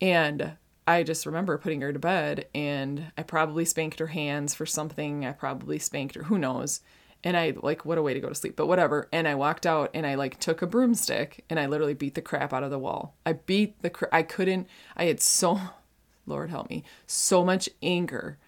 And 0.00 0.52
I 0.86 1.02
just 1.02 1.26
remember 1.26 1.58
putting 1.58 1.82
her 1.82 1.92
to 1.92 1.98
bed 1.98 2.46
and 2.54 3.12
I 3.16 3.22
probably 3.22 3.64
spanked 3.64 3.98
her 3.98 4.08
hands 4.08 4.54
for 4.54 4.66
something. 4.66 5.24
I 5.24 5.32
probably 5.32 5.78
spanked 5.78 6.14
her, 6.14 6.24
who 6.24 6.38
knows. 6.38 6.80
And 7.22 7.36
I 7.36 7.52
like, 7.62 7.84
what 7.84 7.98
a 7.98 8.02
way 8.02 8.14
to 8.14 8.20
go 8.20 8.30
to 8.30 8.34
sleep, 8.34 8.56
but 8.56 8.66
whatever. 8.66 9.06
And 9.12 9.28
I 9.28 9.34
walked 9.34 9.66
out 9.66 9.90
and 9.92 10.06
I 10.06 10.14
like 10.14 10.40
took 10.40 10.62
a 10.62 10.66
broomstick 10.66 11.44
and 11.50 11.60
I 11.60 11.66
literally 11.66 11.94
beat 11.94 12.14
the 12.14 12.22
crap 12.22 12.54
out 12.54 12.62
of 12.62 12.70
the 12.70 12.78
wall. 12.78 13.14
I 13.26 13.34
beat 13.34 13.82
the, 13.82 14.08
I 14.10 14.22
couldn't, 14.22 14.66
I 14.96 15.04
had 15.04 15.20
so, 15.20 15.60
Lord 16.26 16.48
help 16.48 16.70
me, 16.70 16.82
so 17.06 17.44
much 17.44 17.68
anger 17.82 18.38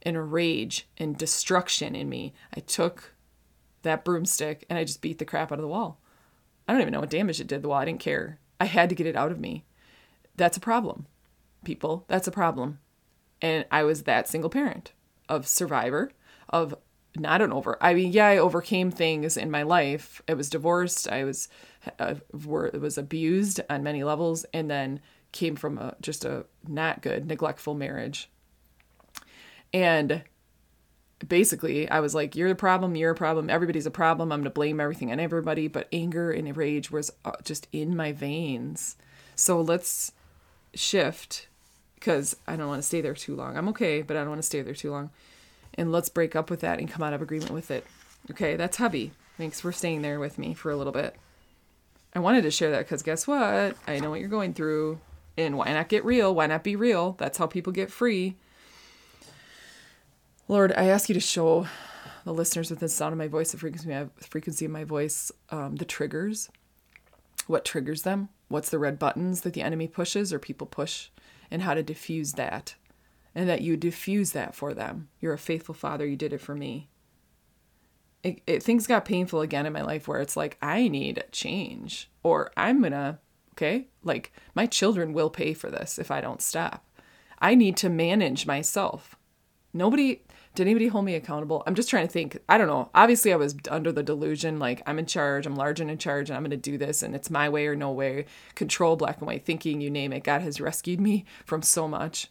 and 0.00 0.32
rage 0.32 0.88
and 0.96 1.16
destruction 1.16 1.94
in 1.94 2.08
me. 2.08 2.32
I 2.56 2.60
took 2.60 3.14
that 3.82 4.04
broomstick 4.04 4.64
and 4.70 4.78
I 4.78 4.84
just 4.84 5.02
beat 5.02 5.18
the 5.18 5.26
crap 5.26 5.52
out 5.52 5.58
of 5.58 5.62
the 5.62 5.68
wall. 5.68 6.00
I 6.66 6.72
don't 6.72 6.80
even 6.80 6.92
know 6.92 7.00
what 7.00 7.10
damage 7.10 7.40
it 7.40 7.46
did 7.46 7.62
the 7.62 7.68
wall. 7.68 7.78
I 7.78 7.84
didn't 7.84 8.00
care. 8.00 8.38
I 8.62 8.66
had 8.66 8.88
to 8.90 8.94
get 8.94 9.08
it 9.08 9.16
out 9.16 9.32
of 9.32 9.40
me. 9.40 9.64
That's 10.36 10.56
a 10.56 10.60
problem. 10.60 11.06
people. 11.64 12.04
That's 12.06 12.28
a 12.28 12.32
problem. 12.32 12.78
And 13.40 13.64
I 13.72 13.82
was 13.82 14.04
that 14.04 14.28
single 14.28 14.50
parent 14.50 14.92
of 15.28 15.48
survivor, 15.48 16.12
of 16.48 16.76
not 17.16 17.42
an 17.42 17.52
over. 17.52 17.76
I 17.80 17.92
mean, 17.94 18.12
yeah, 18.12 18.28
I 18.28 18.38
overcame 18.38 18.92
things 18.92 19.36
in 19.36 19.50
my 19.50 19.64
life. 19.64 20.22
I 20.28 20.34
was 20.34 20.48
divorced. 20.48 21.08
I 21.08 21.24
was, 21.24 21.48
uh, 21.98 22.14
were, 22.46 22.70
was 22.70 22.98
abused 22.98 23.60
on 23.68 23.82
many 23.82 24.04
levels, 24.04 24.46
and 24.54 24.70
then 24.70 25.00
came 25.32 25.56
from 25.56 25.76
a 25.78 25.96
just 26.00 26.24
a 26.24 26.46
not 26.68 27.02
good, 27.02 27.26
neglectful 27.26 27.74
marriage. 27.74 28.30
And 29.74 30.22
basically, 31.28 31.88
I 31.88 32.00
was 32.00 32.14
like, 32.14 32.34
"You're 32.36 32.48
the 32.48 32.54
problem. 32.54 32.96
You're 32.96 33.12
a 33.12 33.16
problem. 33.16 33.50
Everybody's 33.50 33.86
a 33.86 33.90
problem. 33.90 34.32
I'm 34.32 34.40
gonna 34.40 34.50
blame 34.50 34.80
everything 34.80 35.12
on 35.12 35.20
everybody." 35.20 35.68
But 35.68 35.88
anger 35.92 36.30
and 36.30 36.56
rage 36.56 36.90
was 36.90 37.12
uh, 37.24 37.32
just 37.44 37.68
in 37.72 37.96
my 37.96 38.12
veins. 38.12 38.96
So 39.34 39.60
let's 39.60 40.12
shift 40.74 41.48
because 41.94 42.36
I 42.46 42.56
don't 42.56 42.68
want 42.68 42.82
to 42.82 42.86
stay 42.86 43.00
there 43.00 43.14
too 43.14 43.36
long. 43.36 43.56
I'm 43.56 43.68
okay, 43.68 44.02
but 44.02 44.16
I 44.16 44.20
don't 44.20 44.30
want 44.30 44.40
to 44.40 44.46
stay 44.46 44.62
there 44.62 44.74
too 44.74 44.90
long. 44.90 45.10
And 45.74 45.92
let's 45.92 46.08
break 46.08 46.36
up 46.36 46.50
with 46.50 46.60
that 46.60 46.78
and 46.78 46.90
come 46.90 47.02
out 47.02 47.14
of 47.14 47.22
agreement 47.22 47.52
with 47.52 47.70
it. 47.70 47.86
Okay, 48.30 48.56
that's 48.56 48.76
hubby. 48.76 49.12
Thanks 49.38 49.60
for 49.60 49.72
staying 49.72 50.02
there 50.02 50.20
with 50.20 50.38
me 50.38 50.54
for 50.54 50.70
a 50.70 50.76
little 50.76 50.92
bit. 50.92 51.16
I 52.14 52.18
wanted 52.18 52.42
to 52.42 52.50
share 52.50 52.70
that 52.72 52.80
because 52.80 53.02
guess 53.02 53.26
what? 53.26 53.76
I 53.86 53.98
know 54.00 54.10
what 54.10 54.20
you're 54.20 54.28
going 54.28 54.52
through. 54.52 55.00
And 55.38 55.56
why 55.56 55.72
not 55.72 55.88
get 55.88 56.04
real? 56.04 56.34
Why 56.34 56.46
not 56.46 56.62
be 56.62 56.76
real? 56.76 57.12
That's 57.18 57.38
how 57.38 57.46
people 57.46 57.72
get 57.72 57.90
free. 57.90 58.36
Lord, 60.48 60.72
I 60.76 60.86
ask 60.86 61.08
you 61.08 61.14
to 61.14 61.20
show 61.20 61.66
the 62.24 62.34
listeners 62.34 62.70
with 62.70 62.80
the 62.80 62.88
sound 62.88 63.12
of 63.12 63.18
my 63.18 63.28
voice, 63.28 63.52
the 63.52 63.58
frequency, 63.58 64.10
frequency 64.20 64.64
of 64.64 64.70
my 64.70 64.84
voice, 64.84 65.32
um, 65.50 65.76
the 65.76 65.84
triggers. 65.84 66.50
What 67.46 67.64
triggers 67.64 68.02
them? 68.02 68.28
What's 68.48 68.70
the 68.70 68.78
red 68.78 68.98
buttons 68.98 69.42
that 69.42 69.54
the 69.54 69.62
enemy 69.62 69.88
pushes 69.88 70.32
or 70.32 70.38
people 70.38 70.66
push? 70.66 71.08
And 71.50 71.62
how 71.62 71.74
to 71.74 71.82
diffuse 71.82 72.32
that. 72.32 72.74
And 73.34 73.48
that 73.48 73.62
you 73.62 73.76
diffuse 73.76 74.32
that 74.32 74.54
for 74.54 74.74
them. 74.74 75.08
You're 75.20 75.32
a 75.32 75.38
faithful 75.38 75.74
father. 75.74 76.06
You 76.06 76.16
did 76.16 76.32
it 76.32 76.40
for 76.40 76.54
me. 76.54 76.88
It, 78.22 78.40
it, 78.46 78.62
things 78.62 78.86
got 78.86 79.04
painful 79.04 79.40
again 79.40 79.66
in 79.66 79.72
my 79.72 79.82
life 79.82 80.06
where 80.06 80.20
it's 80.20 80.36
like, 80.36 80.56
I 80.62 80.88
need 80.88 81.24
change. 81.32 82.10
Or 82.22 82.52
I'm 82.56 82.82
to 82.82 83.18
Okay. 83.52 83.88
Like 84.02 84.32
my 84.54 84.66
children 84.66 85.12
will 85.12 85.30
pay 85.30 85.54
for 85.54 85.70
this 85.70 85.98
if 85.98 86.10
I 86.10 86.20
don't 86.20 86.42
stop. 86.42 86.84
I 87.38 87.54
need 87.54 87.76
to 87.78 87.88
manage 87.88 88.46
myself. 88.46 89.16
Nobody, 89.72 90.22
did 90.54 90.66
anybody 90.66 90.88
hold 90.88 91.06
me 91.06 91.14
accountable? 91.14 91.62
I'm 91.66 91.74
just 91.74 91.88
trying 91.88 92.06
to 92.06 92.12
think. 92.12 92.38
I 92.48 92.58
don't 92.58 92.66
know. 92.66 92.90
Obviously, 92.94 93.32
I 93.32 93.36
was 93.36 93.54
under 93.70 93.90
the 93.90 94.02
delusion 94.02 94.58
like 94.58 94.82
I'm 94.86 94.98
in 94.98 95.06
charge, 95.06 95.46
I'm 95.46 95.56
large 95.56 95.80
and 95.80 95.90
in 95.90 95.98
charge, 95.98 96.28
and 96.28 96.36
I'm 96.36 96.42
going 96.42 96.50
to 96.50 96.56
do 96.58 96.76
this, 96.76 97.02
and 97.02 97.14
it's 97.14 97.30
my 97.30 97.48
way 97.48 97.66
or 97.66 97.74
no 97.74 97.90
way. 97.90 98.26
Control, 98.54 98.96
black 98.96 99.18
and 99.18 99.26
white 99.26 99.46
thinking, 99.46 99.80
you 99.80 99.90
name 99.90 100.12
it. 100.12 100.24
God 100.24 100.42
has 100.42 100.60
rescued 100.60 101.00
me 101.00 101.24
from 101.46 101.62
so 101.62 101.88
much. 101.88 102.28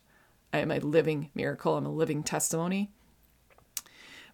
I 0.54 0.60
am 0.60 0.70
a 0.70 0.80
living 0.80 1.32
miracle, 1.34 1.78
I'm 1.78 1.86
a 1.86 1.92
living 1.92 2.24
testimony. 2.24 2.92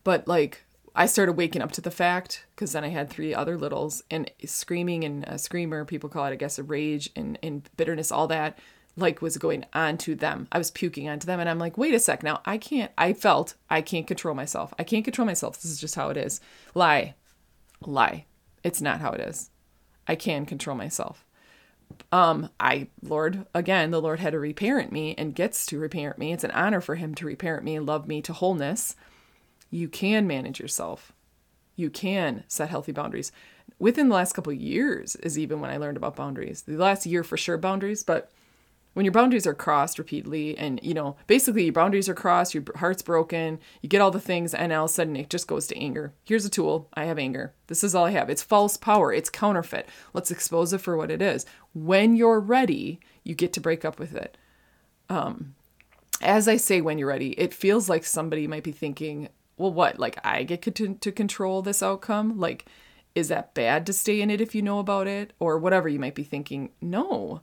But 0.03 0.27
like, 0.27 0.65
I 0.95 1.05
started 1.05 1.33
waking 1.33 1.61
up 1.61 1.71
to 1.73 1.81
the 1.81 1.91
fact 1.91 2.45
because 2.55 2.71
then 2.71 2.83
I 2.83 2.89
had 2.89 3.09
three 3.09 3.33
other 3.33 3.57
littles 3.57 4.03
and 4.09 4.31
screaming 4.45 5.03
and 5.03 5.23
a 5.25 5.37
screamer, 5.37 5.85
people 5.85 6.09
call 6.09 6.25
it, 6.25 6.31
I 6.31 6.35
guess, 6.35 6.57
a 6.57 6.63
rage 6.63 7.09
and, 7.15 7.37
and 7.43 7.69
bitterness, 7.77 8.11
all 8.11 8.27
that 8.27 8.57
like 8.97 9.21
was 9.21 9.37
going 9.37 9.65
on 9.73 9.97
to 9.99 10.15
them. 10.15 10.47
I 10.51 10.57
was 10.57 10.71
puking 10.71 11.07
onto 11.07 11.25
them 11.25 11.39
and 11.39 11.47
I'm 11.47 11.59
like, 11.59 11.77
wait 11.77 11.93
a 11.93 11.99
sec 11.99 12.23
now. 12.23 12.41
I 12.45 12.57
can't, 12.57 12.91
I 12.97 13.13
felt 13.13 13.53
I 13.69 13.81
can't 13.81 14.07
control 14.07 14.35
myself. 14.35 14.73
I 14.77 14.83
can't 14.83 15.05
control 15.05 15.25
myself. 15.25 15.61
This 15.61 15.71
is 15.71 15.79
just 15.79 15.95
how 15.95 16.09
it 16.09 16.17
is. 16.17 16.41
Lie, 16.73 17.15
lie. 17.85 18.25
It's 18.63 18.81
not 18.81 18.99
how 18.99 19.11
it 19.11 19.21
is. 19.21 19.51
I 20.07 20.15
can 20.15 20.45
control 20.45 20.75
myself. 20.75 21.23
Um, 22.11 22.49
I, 22.59 22.87
Lord, 23.01 23.45
again, 23.53 23.91
the 23.91 24.01
Lord 24.01 24.19
had 24.19 24.33
to 24.33 24.39
reparent 24.39 24.91
me 24.91 25.15
and 25.17 25.35
gets 25.35 25.65
to 25.67 25.79
reparent 25.79 26.17
me. 26.17 26.33
It's 26.33 26.43
an 26.43 26.51
honor 26.51 26.81
for 26.81 26.95
him 26.95 27.15
to 27.15 27.25
reparent 27.25 27.63
me 27.63 27.75
and 27.75 27.85
love 27.85 28.07
me 28.07 28.21
to 28.23 28.33
wholeness 28.33 28.95
you 29.69 29.87
can 29.87 30.27
manage 30.27 30.59
yourself. 30.59 31.13
You 31.75 31.89
can 31.89 32.43
set 32.47 32.69
healthy 32.69 32.91
boundaries. 32.91 33.31
Within 33.79 34.09
the 34.09 34.15
last 34.15 34.33
couple 34.33 34.53
years 34.53 35.15
is 35.17 35.37
even 35.37 35.59
when 35.59 35.69
I 35.69 35.77
learned 35.77 35.97
about 35.97 36.15
boundaries. 36.15 36.63
The 36.63 36.77
last 36.77 37.05
year 37.05 37.23
for 37.23 37.37
sure 37.37 37.57
boundaries, 37.57 38.03
but 38.03 38.31
when 38.97 39.05
your 39.05 39.11
boundaries 39.11 39.45
are 39.45 39.53
crossed 39.53 39.99
repeatedly 39.99 40.57
and 40.57 40.79
you 40.81 40.91
know 40.91 41.15
basically 41.27 41.65
your 41.65 41.71
boundaries 41.71 42.09
are 42.09 42.15
crossed 42.15 42.55
your 42.55 42.63
heart's 42.77 43.03
broken 43.03 43.59
you 43.83 43.87
get 43.87 44.01
all 44.01 44.09
the 44.09 44.19
things 44.19 44.55
and 44.55 44.73
all 44.73 44.85
of 44.85 44.89
a 44.89 44.93
sudden 44.93 45.15
it 45.15 45.29
just 45.29 45.45
goes 45.45 45.67
to 45.67 45.77
anger. 45.77 46.13
Here's 46.23 46.45
a 46.45 46.49
tool. 46.49 46.89
I 46.95 47.05
have 47.05 47.19
anger. 47.19 47.53
This 47.67 47.83
is 47.83 47.93
all 47.93 48.05
i 48.05 48.11
have. 48.11 48.27
It's 48.27 48.41
false 48.41 48.75
power. 48.75 49.13
It's 49.13 49.29
counterfeit. 49.29 49.87
Let's 50.13 50.31
expose 50.31 50.73
it 50.73 50.81
for 50.81 50.97
what 50.97 51.11
it 51.11 51.21
is. 51.21 51.45
When 51.75 52.15
you're 52.15 52.39
ready 52.39 52.99
you 53.23 53.35
get 53.35 53.53
to 53.53 53.61
break 53.61 53.85
up 53.85 53.99
with 53.99 54.15
it. 54.15 54.35
Um 55.09 55.53
as 56.19 56.47
i 56.47 56.57
say 56.57 56.81
when 56.81 56.97
you're 56.97 57.07
ready 57.07 57.33
it 57.33 57.53
feels 57.53 57.87
like 57.87 58.03
somebody 58.03 58.47
might 58.47 58.63
be 58.63 58.71
thinking 58.71 59.29
well, 59.57 59.73
what? 59.73 59.99
Like, 59.99 60.19
I 60.23 60.43
get 60.43 60.61
to, 60.75 60.93
to 60.95 61.11
control 61.11 61.61
this 61.61 61.81
outcome? 61.81 62.39
Like, 62.39 62.65
is 63.15 63.27
that 63.29 63.55
bad 63.55 63.87
to 63.87 63.93
stay 63.93 64.21
in 64.21 64.29
it 64.29 64.39
if 64.39 64.53
you 64.53 64.61
know 64.61 64.77
about 64.77 65.07
it? 65.07 65.33
Or 65.39 65.57
whatever 65.57 65.89
you 65.89 65.99
might 65.99 66.13
be 66.13 66.23
thinking. 66.23 66.69
No, 66.79 67.41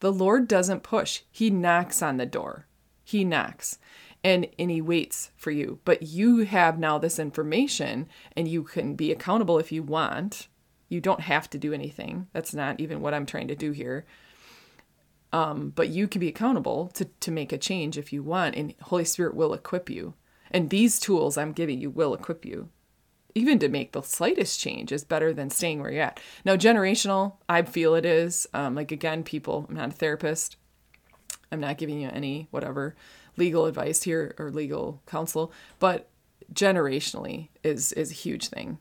the 0.00 0.12
Lord 0.12 0.48
doesn't 0.48 0.82
push, 0.82 1.22
He 1.30 1.50
knocks 1.50 2.02
on 2.02 2.16
the 2.16 2.26
door. 2.26 2.66
He 3.04 3.24
knocks 3.24 3.78
and, 4.22 4.46
and 4.58 4.70
He 4.70 4.80
waits 4.80 5.30
for 5.36 5.50
you. 5.50 5.80
But 5.84 6.02
you 6.02 6.38
have 6.38 6.78
now 6.78 6.98
this 6.98 7.18
information 7.18 8.08
and 8.36 8.48
you 8.48 8.62
can 8.62 8.94
be 8.94 9.12
accountable 9.12 9.58
if 9.58 9.72
you 9.72 9.82
want. 9.82 10.48
You 10.88 11.00
don't 11.00 11.20
have 11.20 11.48
to 11.50 11.58
do 11.58 11.72
anything. 11.72 12.28
That's 12.32 12.54
not 12.54 12.80
even 12.80 13.00
what 13.00 13.14
I'm 13.14 13.26
trying 13.26 13.48
to 13.48 13.56
do 13.56 13.72
here. 13.72 14.04
Um, 15.32 15.72
but 15.74 15.88
you 15.88 16.06
can 16.06 16.20
be 16.20 16.28
accountable 16.28 16.88
to, 16.94 17.06
to 17.06 17.32
make 17.32 17.52
a 17.52 17.58
change 17.58 17.98
if 17.98 18.12
you 18.12 18.22
want, 18.22 18.54
and 18.54 18.72
Holy 18.82 19.04
Spirit 19.04 19.34
will 19.34 19.52
equip 19.52 19.90
you. 19.90 20.14
And 20.52 20.70
these 20.70 21.00
tools 21.00 21.36
I'm 21.36 21.52
giving 21.52 21.80
you 21.80 21.90
will 21.90 22.14
equip 22.14 22.44
you. 22.44 22.68
Even 23.34 23.58
to 23.58 23.68
make 23.68 23.92
the 23.92 24.02
slightest 24.02 24.60
change 24.60 24.92
is 24.92 25.04
better 25.04 25.32
than 25.32 25.50
staying 25.50 25.80
where 25.80 25.90
you're 25.90 26.02
at. 26.02 26.20
Now, 26.44 26.56
generational, 26.56 27.34
I 27.48 27.62
feel 27.62 27.94
it 27.94 28.04
is. 28.04 28.46
Um, 28.54 28.74
like, 28.74 28.92
again, 28.92 29.24
people, 29.24 29.66
I'm 29.68 29.74
not 29.74 29.88
a 29.88 29.92
therapist. 29.92 30.56
I'm 31.50 31.60
not 31.60 31.78
giving 31.78 32.00
you 32.00 32.10
any 32.12 32.48
whatever 32.50 32.94
legal 33.36 33.66
advice 33.66 34.02
here 34.02 34.34
or 34.38 34.50
legal 34.50 35.02
counsel, 35.06 35.52
but 35.78 36.08
generationally 36.52 37.48
is 37.62 37.92
is 37.92 38.10
a 38.10 38.14
huge 38.14 38.48
thing. 38.48 38.78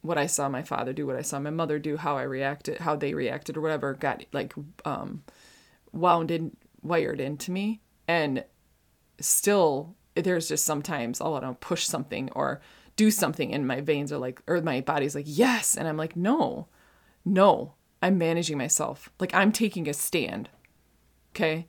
What 0.00 0.18
I 0.18 0.26
saw 0.26 0.48
my 0.48 0.62
father 0.62 0.92
do, 0.92 1.06
what 1.06 1.16
I 1.16 1.22
saw 1.22 1.38
my 1.38 1.50
mother 1.50 1.78
do, 1.78 1.96
how 1.96 2.16
I 2.16 2.22
reacted, 2.22 2.78
how 2.78 2.96
they 2.96 3.14
reacted, 3.14 3.56
or 3.56 3.60
whatever, 3.60 3.94
got 3.94 4.24
like 4.32 4.52
um, 4.84 5.22
wound 5.92 6.30
in, 6.30 6.56
wired 6.82 7.20
into 7.20 7.50
me, 7.50 7.80
and 8.08 8.44
still 9.20 9.94
there's 10.14 10.48
just 10.48 10.64
sometimes 10.64 11.20
I'll 11.20 11.32
want 11.32 11.44
to 11.44 11.54
push 11.54 11.86
something 11.86 12.30
or 12.32 12.60
do 12.96 13.10
something 13.10 13.52
and 13.52 13.66
my 13.66 13.80
veins 13.80 14.12
are 14.12 14.18
like 14.18 14.42
or 14.46 14.60
my 14.60 14.80
body's 14.80 15.14
like 15.14 15.26
yes. 15.26 15.76
And 15.76 15.88
I'm 15.88 15.96
like 15.96 16.16
no 16.16 16.68
no 17.24 17.74
I'm 18.02 18.18
managing 18.18 18.58
myself. 18.58 19.10
Like 19.20 19.34
I'm 19.34 19.52
taking 19.52 19.88
a 19.88 19.94
stand. 19.94 20.48
Okay? 21.34 21.68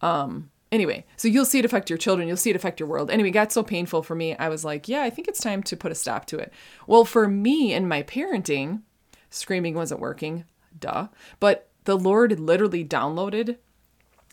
Um 0.00 0.50
anyway 0.70 1.04
so 1.16 1.28
you'll 1.28 1.44
see 1.44 1.58
it 1.58 1.64
affect 1.64 1.90
your 1.90 1.98
children. 1.98 2.28
You'll 2.28 2.36
see 2.36 2.50
it 2.50 2.56
affect 2.56 2.80
your 2.80 2.88
world. 2.88 3.10
Anyway 3.10 3.30
it 3.30 3.32
got 3.32 3.52
so 3.52 3.62
painful 3.62 4.02
for 4.02 4.14
me. 4.14 4.36
I 4.36 4.48
was 4.48 4.64
like 4.64 4.88
yeah 4.88 5.02
I 5.02 5.10
think 5.10 5.28
it's 5.28 5.40
time 5.40 5.62
to 5.64 5.76
put 5.76 5.92
a 5.92 5.96
stop 5.96 6.26
to 6.26 6.38
it. 6.38 6.52
Well 6.86 7.04
for 7.04 7.28
me 7.28 7.72
and 7.72 7.88
my 7.88 8.02
parenting 8.02 8.82
screaming 9.30 9.74
wasn't 9.74 10.00
working. 10.00 10.44
Duh. 10.78 11.08
But 11.40 11.68
the 11.84 11.98
Lord 11.98 12.38
literally 12.38 12.84
downloaded 12.84 13.56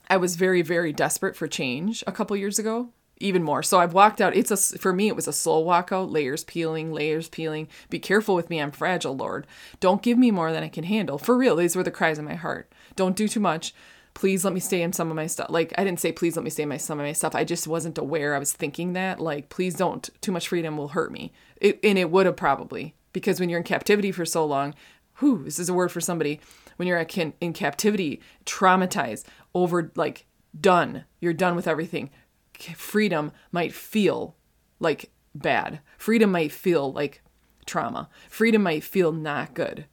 I 0.10 0.18
was 0.18 0.36
very 0.36 0.62
very 0.62 0.94
desperate 0.94 1.36
for 1.36 1.48
change 1.48 2.04
a 2.06 2.12
couple 2.12 2.38
years 2.38 2.60
ago 2.60 2.90
even 3.20 3.44
more. 3.44 3.64
So 3.64 3.80
I've 3.80 3.94
walked 3.94 4.22
out. 4.22 4.36
It's 4.36 4.52
a 4.52 4.58
for 4.78 4.94
me 4.94 5.08
it 5.08 5.16
was 5.16 5.28
a 5.28 5.34
soul 5.34 5.66
walkout, 5.66 6.12
layers 6.12 6.44
peeling, 6.44 6.92
layers 6.92 7.30
peeling. 7.30 7.68
Be 7.90 8.00
careful 8.00 8.36
with 8.36 8.50
me, 8.50 8.60
I'm 8.60 8.72
fragile, 8.72 9.16
Lord. 9.16 9.48
Don't 9.80 10.02
give 10.02 10.18
me 10.18 10.32
more 10.32 10.52
than 10.52 10.64
I 10.64 10.70
can 10.70 10.84
handle. 10.84 11.18
For 11.18 11.38
real, 11.38 11.56
these 11.56 11.76
were 11.76 11.84
the 11.84 11.92
cries 11.92 12.20
in 12.20 12.26
my 12.26 12.36
heart. 12.36 12.72
Don't 12.96 13.16
do 13.16 13.28
too 13.28 13.40
much. 13.40 13.74
Please 14.14 14.44
let 14.44 14.54
me 14.54 14.60
stay 14.60 14.82
in 14.82 14.94
some 14.94 15.10
of 15.10 15.16
my 15.16 15.28
stuff. 15.28 15.50
Like 15.50 15.74
I 15.78 15.84
didn't 15.84 16.00
say 16.00 16.12
please 16.12 16.36
let 16.36 16.44
me 16.44 16.50
stay 16.50 16.64
in 16.64 16.70
my 16.70 16.78
some 16.78 17.00
of 17.00 17.06
my 17.06 17.14
stuff. 17.14 17.36
I 17.36 17.44
just 17.44 17.68
wasn't 17.68 17.98
aware. 17.98 18.36
I 18.36 18.40
was 18.40 18.54
thinking 18.54 18.94
that 18.94 19.20
like 19.20 19.50
please 19.50 19.76
don't. 19.76 20.10
Too 20.22 20.32
much 20.32 20.48
freedom 20.48 20.78
will 20.78 20.90
hurt 20.90 21.12
me. 21.12 21.32
It, 21.58 21.80
and 21.84 21.98
it 21.98 22.12
would 22.12 22.26
have 22.26 22.38
probably 22.38 22.96
because 23.14 23.40
when 23.40 23.50
you're 23.50 23.60
in 23.60 23.64
captivity 23.64 24.12
for 24.12 24.26
so 24.26 24.46
long, 24.46 24.76
whew, 25.20 25.44
this 25.44 25.60
is 25.60 25.70
a 25.70 25.74
word 25.74 25.92
for 25.92 26.02
somebody. 26.02 26.40
When 26.78 26.88
you're 26.88 27.00
in 27.00 27.54
captivity, 27.54 28.22
traumatized, 28.46 29.26
over 29.56 29.92
like 29.96 30.26
done. 30.60 31.06
You're 31.20 31.34
done 31.34 31.56
with 31.56 31.68
everything 31.68 32.12
freedom 32.60 33.32
might 33.52 33.74
feel 33.74 34.36
like 34.80 35.12
bad. 35.34 35.80
Freedom 35.98 36.32
might 36.32 36.52
feel 36.52 36.92
like 36.92 37.22
trauma. 37.66 38.10
Freedom 38.30 38.64
might 38.64 38.84
feel 38.84 39.12
not 39.12 39.54
good. 39.54 39.86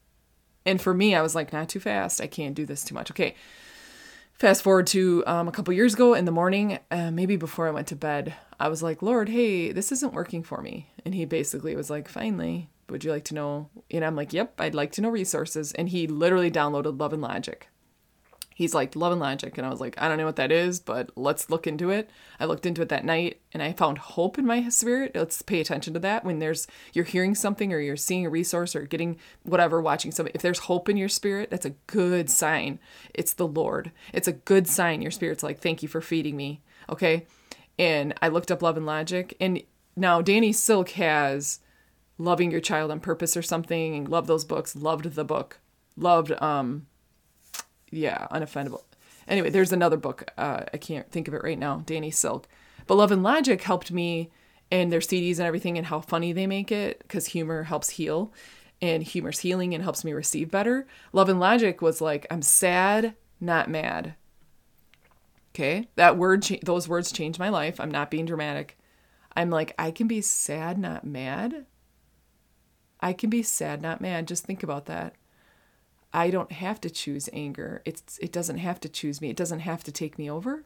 And 0.67 0.81
for 0.81 0.95
me, 0.95 1.15
I 1.15 1.23
was 1.23 1.35
like, 1.35 1.53
not 1.53 1.69
too 1.69 1.81
fast. 1.81 2.21
I 2.21 2.27
can't 2.27 2.55
do 2.55 2.65
this 2.65 2.85
too 2.85 2.95
much. 2.95 3.11
Okay. 3.11 3.35
Fast 4.33 4.63
forward 4.63 4.87
to 4.89 5.23
um, 5.27 5.47
a 5.47 5.53
couple 5.53 5.73
years 5.75 5.95
ago 5.95 6.15
in 6.15 6.25
the 6.25 6.33
morning, 6.33 6.79
uh, 6.91 7.11
maybe 7.11 7.37
before 7.37 7.69
I 7.69 7.71
went 7.71 7.87
to 7.89 7.97
bed, 7.97 8.35
I 8.59 8.69
was 8.69 8.83
like, 8.83 9.01
Lord, 9.01 9.29
hey, 9.29 9.71
this 9.71 9.93
isn't 9.93 10.13
working 10.13 10.43
for 10.43 10.61
me. 10.61 10.91
And 11.05 11.15
he 11.15 11.25
basically 11.25 11.77
was 11.77 11.89
like, 11.89 12.09
finally, 12.09 12.69
would 12.89 13.05
you 13.05 13.13
like 13.13 13.25
to 13.27 13.35
know? 13.35 13.71
And 13.91 14.05
I'm 14.05 14.17
like, 14.17 14.33
yep, 14.33 14.55
I'd 14.59 14.75
like 14.75 14.91
to 14.93 15.03
know 15.03 15.11
resources. 15.11 15.73
And 15.73 15.89
he 15.89 16.07
literally 16.07 16.51
downloaded 16.51 16.99
Love 16.99 17.13
and 17.13 17.23
Logic. 17.23 17.69
He's 18.55 18.73
like 18.73 18.97
love 18.97 19.13
and 19.13 19.21
logic 19.21 19.59
and 19.59 19.67
i 19.67 19.71
was 19.71 19.81
like 19.81 19.95
i 19.99 20.09
don't 20.09 20.17
know 20.17 20.25
what 20.25 20.37
that 20.37 20.53
is 20.53 20.81
but 20.81 21.11
let's 21.17 21.51
look 21.51 21.67
into 21.67 21.91
it. 21.91 22.11
I 22.39 22.45
looked 22.45 22.67
into 22.67 22.83
it 22.83 22.89
that 22.89 23.05
night 23.05 23.41
and 23.53 23.63
i 23.63 23.73
found 23.73 23.99
hope 23.99 24.39
in 24.39 24.47
my 24.47 24.69
spirit. 24.69 25.13
Let's 25.15 25.43
pay 25.43 25.61
attention 25.61 25.95
to 25.95 26.01
that. 26.01 26.25
When 26.25 26.39
there's 26.39 26.67
you're 26.93 27.05
hearing 27.05 27.35
something 27.35 27.73
or 27.73 27.81
you're 27.81 27.97
seeing 27.97 28.27
a 28.27 28.31
resource 28.31 28.77
or 28.77 28.83
getting 28.83 29.19
whatever 29.43 29.81
watching 29.81 30.13
something 30.13 30.33
if 30.35 30.43
there's 30.43 30.61
hope 30.61 30.89
in 30.89 30.97
your 30.97 31.09
spirit 31.09 31.51
that's 31.51 31.67
a 31.67 31.75
good 31.87 32.31
sign. 32.31 32.79
It's 33.13 33.35
the 33.35 33.47
lord. 33.47 33.93
It's 34.13 34.29
a 34.29 34.33
good 34.33 34.69
sign 34.69 35.03
your 35.03 35.11
spirit's 35.11 35.43
like 35.43 35.61
thank 35.61 35.83
you 35.83 35.89
for 35.89 36.01
feeding 36.01 36.37
me 36.37 36.63
okay? 36.89 37.27
And 37.79 38.15
i 38.23 38.29
looked 38.29 38.51
up 38.51 38.63
love 38.63 38.77
and 38.77 38.87
logic 38.87 39.37
and 39.41 39.63
now 39.97 40.23
danny 40.23 40.53
silk 40.53 40.91
has 40.91 41.61
loving 42.19 42.51
your 42.51 42.61
child 42.61 42.91
on 42.91 43.01
purpose 43.01 43.37
or 43.37 43.43
something 43.43 43.97
and 43.97 44.09
love 44.09 44.27
those 44.27 44.45
books 44.45 44.77
loved 44.77 45.15
the 45.15 45.25
book 45.25 45.59
loved 45.97 46.31
um 46.41 46.87
yeah, 47.95 48.27
unoffendable. 48.31 48.83
Anyway, 49.27 49.51
there's 49.51 49.73
another 49.73 49.97
book. 49.97 50.31
Uh, 50.37 50.65
I 50.73 50.77
can't 50.77 51.11
think 51.11 51.29
of 51.29 51.35
it 51.35 51.43
right 51.43 51.59
now. 51.59 51.83
Danny 51.87 52.11
Silk. 52.11 52.47
But 52.87 52.97
Love 52.97 53.13
and 53.13 53.23
Logic 53.23 53.61
helped 53.63 53.91
me 53.91 54.31
and 54.71 54.93
their 54.93 55.01
CDs 55.01 55.39
and 55.39 55.47
everything 55.47 55.79
and 55.79 55.87
how 55.87 56.01
funny 56.01 56.33
they 56.33 56.47
make 56.47 56.71
it 56.71 56.99
because 57.01 57.27
humor 57.27 57.65
helps 57.65 57.91
heal 57.91 58.33
and 58.83 59.03
humor's 59.03 59.39
healing 59.41 59.75
and 59.75 59.83
helps 59.83 60.05
me 60.05 60.13
receive 60.13 60.51
better. 60.51 60.87
Love 61.13 61.29
and 61.29 61.41
Logic 61.41 61.81
was 61.81 62.01
like, 62.01 62.27
I'm 62.31 62.43
sad, 62.43 63.15
not 63.41 63.71
mad. 63.71 64.15
Okay, 65.55 65.89
that 65.95 66.19
word, 66.19 66.43
cha- 66.43 66.57
those 66.65 66.89
words 66.89 67.13
changed 67.13 67.39
my 67.39 67.49
life. 67.49 67.79
I'm 67.79 67.91
not 67.91 68.11
being 68.11 68.27
dramatic. 68.27 68.77
I'm 69.37 69.51
like, 69.51 69.75
I 69.79 69.91
can 69.91 70.09
be 70.09 70.21
sad, 70.21 70.79
not 70.79 71.05
mad. 71.05 71.67
I 73.01 73.13
can 73.13 73.31
be 73.31 73.43
sad, 73.43 73.81
not 73.81 74.01
mad. 74.01 74.27
Just 74.27 74.45
think 74.45 74.63
about 74.63 74.87
that. 74.87 75.15
I 76.15 76.31
don't 76.31 76.53
have 76.53 76.81
to 76.83 76.91
choose 76.91 77.29
anger. 77.33 77.83
It's 77.85 78.19
it 78.19 78.33
doesn't 78.33 78.59
have 78.59 78.79
to 78.81 78.89
choose 78.89 79.21
me. 79.21 79.31
It 79.31 79.37
doesn't 79.37 79.61
have 79.61 79.83
to 79.85 79.93
take 79.93 80.17
me 80.17 80.31
over. 80.31 80.65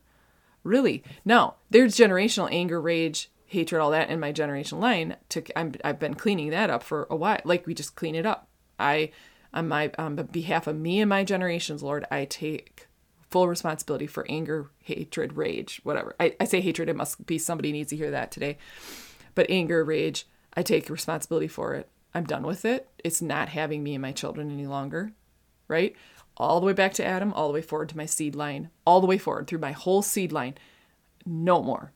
Really? 0.62 1.02
No. 1.24 1.54
There's 1.70 1.96
generational 1.96 2.52
anger, 2.52 2.78
rage, 2.80 3.30
hatred, 3.46 3.80
all 3.80 3.90
that 3.92 4.10
in 4.10 4.20
my 4.20 4.30
generational 4.30 4.80
line. 4.80 5.16
To 5.30 5.42
I'm 5.58 5.74
I've 5.82 5.98
been 5.98 6.14
cleaning 6.14 6.50
that 6.50 6.68
up 6.68 6.82
for 6.82 7.06
a 7.10 7.16
while. 7.16 7.40
Like 7.44 7.66
we 7.66 7.72
just 7.72 7.96
clean 7.96 8.14
it 8.14 8.26
up. 8.26 8.48
I 8.78 9.10
on 9.54 9.68
my 9.68 9.90
on 9.98 10.16
behalf 10.16 10.66
of 10.66 10.76
me 10.76 11.00
and 11.00 11.08
my 11.08 11.24
generations, 11.24 11.82
Lord, 11.82 12.04
I 12.10 12.26
take 12.26 12.86
full 13.30 13.48
responsibility 13.48 14.06
for 14.06 14.26
anger, 14.28 14.70
hatred, 14.82 15.34
rage, 15.34 15.80
whatever. 15.82 16.14
I, 16.20 16.34
I 16.38 16.44
say 16.44 16.60
hatred, 16.60 16.90
it 16.90 16.96
must 16.96 17.26
be 17.26 17.38
somebody 17.38 17.72
needs 17.72 17.90
to 17.90 17.96
hear 17.96 18.10
that 18.10 18.30
today. 18.30 18.58
But 19.34 19.50
anger, 19.50 19.82
rage, 19.82 20.26
I 20.54 20.62
take 20.62 20.90
responsibility 20.90 21.48
for 21.48 21.74
it. 21.74 21.88
I'm 22.14 22.24
done 22.24 22.42
with 22.42 22.64
it. 22.64 22.88
It's 23.04 23.22
not 23.22 23.50
having 23.50 23.82
me 23.82 23.94
and 23.94 24.02
my 24.02 24.12
children 24.12 24.50
any 24.50 24.66
longer 24.66 25.12
right? 25.68 25.94
All 26.36 26.60
the 26.60 26.66
way 26.66 26.72
back 26.72 26.94
to 26.94 27.04
Adam, 27.04 27.32
all 27.32 27.48
the 27.48 27.54
way 27.54 27.62
forward 27.62 27.88
to 27.90 27.96
my 27.96 28.06
seed 28.06 28.34
line, 28.34 28.70
all 28.84 29.00
the 29.00 29.06
way 29.06 29.18
forward 29.18 29.46
through 29.46 29.58
my 29.58 29.72
whole 29.72 30.02
seed 30.02 30.32
line. 30.32 30.54
No 31.24 31.62
more. 31.62 31.92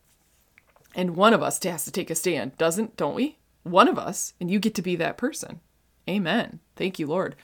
And 0.94 1.16
one 1.16 1.32
of 1.32 1.42
us 1.42 1.62
has 1.64 1.84
to 1.84 1.90
take 1.90 2.10
a 2.10 2.14
stand, 2.14 2.56
doesn't, 2.58 2.96
don't 2.96 3.14
we? 3.14 3.38
One 3.62 3.88
of 3.88 3.98
us, 3.98 4.34
and 4.40 4.50
you 4.50 4.58
get 4.58 4.74
to 4.74 4.82
be 4.82 4.96
that 4.96 5.16
person. 5.16 5.60
Amen. 6.08 6.60
Thank 6.76 6.98
you, 6.98 7.06
Lord. 7.06 7.36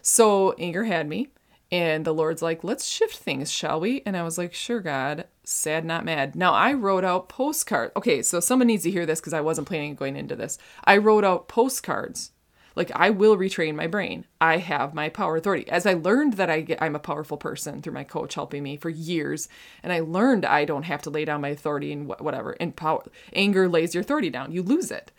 So 0.00 0.54
anger 0.58 0.84
had 0.84 1.08
me, 1.08 1.28
and 1.72 2.04
the 2.04 2.14
Lord's 2.14 2.42
like, 2.42 2.62
let's 2.62 2.86
shift 2.86 3.16
things, 3.16 3.50
shall 3.50 3.80
we? 3.80 4.02
And 4.06 4.16
I 4.16 4.22
was 4.22 4.38
like, 4.38 4.54
sure, 4.54 4.80
God. 4.80 5.26
Sad, 5.42 5.84
not 5.84 6.04
mad. 6.04 6.36
Now 6.36 6.52
I 6.52 6.72
wrote 6.72 7.04
out 7.04 7.28
postcards. 7.28 7.92
Okay, 7.96 8.22
so 8.22 8.38
someone 8.38 8.68
needs 8.68 8.84
to 8.84 8.90
hear 8.90 9.06
this 9.06 9.20
because 9.20 9.32
I 9.32 9.40
wasn't 9.40 9.66
planning 9.66 9.90
on 9.90 9.96
going 9.96 10.16
into 10.16 10.36
this. 10.36 10.56
I 10.84 10.98
wrote 10.98 11.24
out 11.24 11.48
postcards 11.48 12.30
like 12.74 12.90
I 12.94 13.10
will 13.10 13.36
retrain 13.36 13.74
my 13.74 13.86
brain. 13.86 14.26
I 14.40 14.58
have 14.58 14.94
my 14.94 15.08
power 15.08 15.36
authority. 15.36 15.68
As 15.68 15.86
I 15.86 15.94
learned 15.94 16.34
that 16.34 16.50
I 16.50 16.60
get, 16.60 16.82
I'm 16.82 16.96
a 16.96 17.00
powerful 17.00 17.36
person 17.36 17.80
through 17.80 17.92
my 17.92 18.04
coach 18.04 18.34
helping 18.34 18.62
me 18.62 18.76
for 18.76 18.90
years, 18.90 19.48
and 19.82 19.92
I 19.92 20.00
learned 20.00 20.44
I 20.44 20.64
don't 20.64 20.84
have 20.84 21.02
to 21.02 21.10
lay 21.10 21.24
down 21.24 21.40
my 21.40 21.48
authority 21.48 21.92
and 21.92 22.08
whatever. 22.08 22.52
And 22.60 22.74
power, 22.74 23.04
anger 23.32 23.68
lays 23.68 23.94
your 23.94 24.02
authority 24.02 24.30
down. 24.30 24.52
You 24.52 24.62
lose 24.62 24.90
it. 24.90 25.12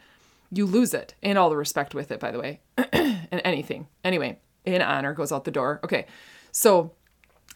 You 0.51 0.65
lose 0.65 0.93
it, 0.93 1.15
and 1.23 1.37
all 1.37 1.49
the 1.49 1.57
respect 1.57 1.95
with 1.95 2.11
it, 2.11 2.19
by 2.19 2.31
the 2.31 2.39
way, 2.39 2.61
and 2.77 3.41
anything. 3.43 3.87
Anyway, 4.03 4.39
in 4.63 4.81
honor 4.81 5.13
goes 5.13 5.31
out 5.31 5.43
the 5.43 5.51
door. 5.51 5.79
Okay, 5.83 6.05
so 6.51 6.91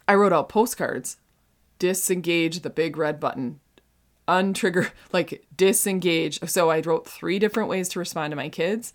I 0.08 0.14
wrote 0.14 0.32
out 0.32 0.48
postcards. 0.48 1.18
Disengage 1.78 2.60
the 2.60 2.70
big 2.70 2.96
red 2.96 3.18
button 3.18 3.60
untrigger 4.28 4.90
like 5.12 5.44
disengage 5.56 6.38
so 6.48 6.70
i 6.70 6.80
wrote 6.80 7.08
three 7.08 7.38
different 7.38 7.68
ways 7.68 7.88
to 7.88 7.98
respond 7.98 8.30
to 8.30 8.36
my 8.36 8.48
kids 8.48 8.92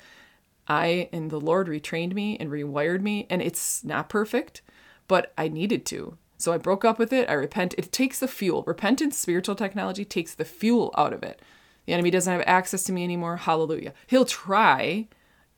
I 0.67 1.09
and 1.11 1.29
the 1.29 1.39
Lord 1.39 1.67
retrained 1.67 2.13
me 2.13 2.37
and 2.37 2.49
rewired 2.49 3.01
me, 3.01 3.27
and 3.29 3.41
it's 3.41 3.83
not 3.83 4.09
perfect, 4.09 4.61
but 5.07 5.33
I 5.37 5.47
needed 5.47 5.85
to. 5.87 6.17
So 6.37 6.51
I 6.51 6.57
broke 6.57 6.83
up 6.83 6.99
with 6.99 7.13
it. 7.13 7.29
I 7.29 7.33
repent. 7.33 7.75
It 7.77 7.91
takes 7.91 8.19
the 8.19 8.27
fuel. 8.27 8.63
Repentance, 8.67 9.17
spiritual 9.17 9.55
technology, 9.55 10.03
takes 10.03 10.35
the 10.35 10.45
fuel 10.45 10.93
out 10.97 11.13
of 11.13 11.23
it. 11.23 11.41
The 11.85 11.93
enemy 11.93 12.11
doesn't 12.11 12.31
have 12.31 12.43
access 12.45 12.83
to 12.85 12.91
me 12.91 13.03
anymore. 13.03 13.37
Hallelujah. 13.37 13.93
He'll 14.07 14.25
try, 14.25 15.07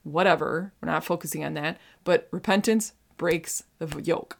whatever. 0.04 0.74
We're 0.82 0.92
not 0.92 1.04
focusing 1.04 1.44
on 1.44 1.54
that. 1.56 1.78
But 2.04 2.28
repentance 2.32 2.94
breaks 3.18 3.64
the 3.80 4.02
yoke. 4.02 4.38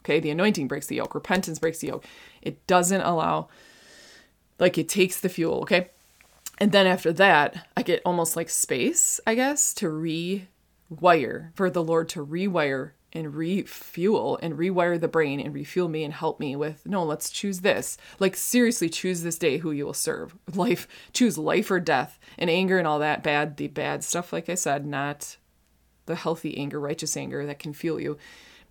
Okay, 0.00 0.20
the 0.20 0.30
anointing 0.30 0.68
breaks 0.68 0.86
the 0.86 0.96
yoke. 0.96 1.14
Repentance 1.14 1.58
breaks 1.58 1.78
the 1.78 1.88
yoke. 1.88 2.04
It 2.40 2.66
doesn't 2.66 3.02
allow, 3.02 3.48
like, 4.58 4.78
it 4.78 4.88
takes 4.88 5.20
the 5.20 5.28
fuel. 5.28 5.60
Okay, 5.60 5.90
and 6.58 6.72
then 6.72 6.86
after 6.86 7.12
that, 7.14 7.68
I 7.76 7.82
get 7.82 8.02
almost 8.04 8.36
like 8.36 8.50
space, 8.50 9.20
I 9.26 9.34
guess, 9.34 9.72
to 9.74 9.86
rewire, 9.86 11.54
for 11.54 11.70
the 11.70 11.82
Lord 11.82 12.08
to 12.10 12.24
rewire 12.24 12.92
and 13.12 13.34
refuel 13.34 14.38
and 14.42 14.54
rewire 14.54 15.00
the 15.00 15.08
brain 15.08 15.40
and 15.40 15.54
refuel 15.54 15.88
me 15.88 16.04
and 16.04 16.12
help 16.12 16.38
me 16.38 16.54
with 16.54 16.84
no 16.84 17.02
let's 17.04 17.30
choose 17.30 17.60
this. 17.60 17.96
Like 18.18 18.36
seriously 18.36 18.88
choose 18.88 19.22
this 19.22 19.38
day 19.38 19.58
who 19.58 19.70
you 19.70 19.86
will 19.86 19.94
serve. 19.94 20.36
Life 20.54 20.86
choose 21.12 21.38
life 21.38 21.70
or 21.70 21.80
death. 21.80 22.18
And 22.36 22.50
anger 22.50 22.78
and 22.78 22.86
all 22.86 22.98
that 22.98 23.22
bad 23.22 23.56
the 23.56 23.68
bad 23.68 24.04
stuff 24.04 24.32
like 24.32 24.48
i 24.48 24.54
said 24.54 24.86
not 24.86 25.36
the 26.06 26.14
healthy 26.14 26.56
anger 26.56 26.78
righteous 26.78 27.16
anger 27.16 27.46
that 27.46 27.58
can 27.58 27.72
fuel 27.72 28.00
you 28.00 28.18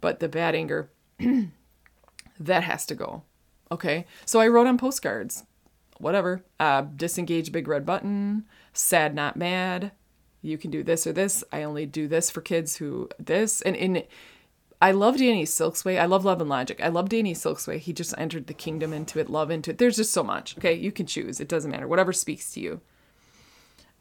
but 0.01 0.19
the 0.19 0.29
bad 0.29 0.55
anger 0.55 0.89
that 2.39 2.63
has 2.63 2.85
to 2.85 2.95
go 2.95 3.23
okay? 3.71 4.05
So 4.25 4.39
i 4.39 4.47
wrote 4.47 4.67
on 4.67 4.77
postcards 4.77 5.43
whatever. 5.99 6.43
Uh, 6.59 6.81
disengage 6.81 7.51
big 7.51 7.67
red 7.67 7.85
button. 7.85 8.45
Sad, 8.73 9.15
not 9.15 9.35
mad. 9.35 9.91
You 10.41 10.57
can 10.57 10.71
do 10.71 10.83
this 10.83 11.07
or 11.07 11.13
this. 11.13 11.43
I 11.51 11.63
only 11.63 11.85
do 11.85 12.07
this 12.07 12.29
for 12.29 12.41
kids 12.41 12.77
who 12.77 13.09
this. 13.19 13.61
And 13.61 13.75
in, 13.75 14.03
I 14.81 14.91
love 14.91 15.17
Danny 15.17 15.45
Silk's 15.45 15.83
way. 15.83 15.97
I 15.97 16.05
love 16.05 16.23
Love 16.23 16.39
and 16.39 16.49
Logic. 16.49 16.79
I 16.81 16.89
love 16.89 17.09
Danny 17.09 17.33
Silk's 17.33 17.67
way. 17.67 17.79
He 17.79 17.93
just 17.93 18.13
entered 18.17 18.47
the 18.47 18.53
kingdom 18.53 18.93
into 18.93 19.19
it, 19.19 19.29
love 19.29 19.49
into 19.49 19.71
it. 19.71 19.79
There's 19.79 19.97
just 19.97 20.11
so 20.11 20.23
much. 20.23 20.57
Okay, 20.57 20.73
you 20.73 20.91
can 20.91 21.07
choose. 21.07 21.39
It 21.39 21.47
doesn't 21.47 21.71
matter. 21.71 21.87
Whatever 21.87 22.13
speaks 22.13 22.53
to 22.53 22.59
you. 22.59 22.81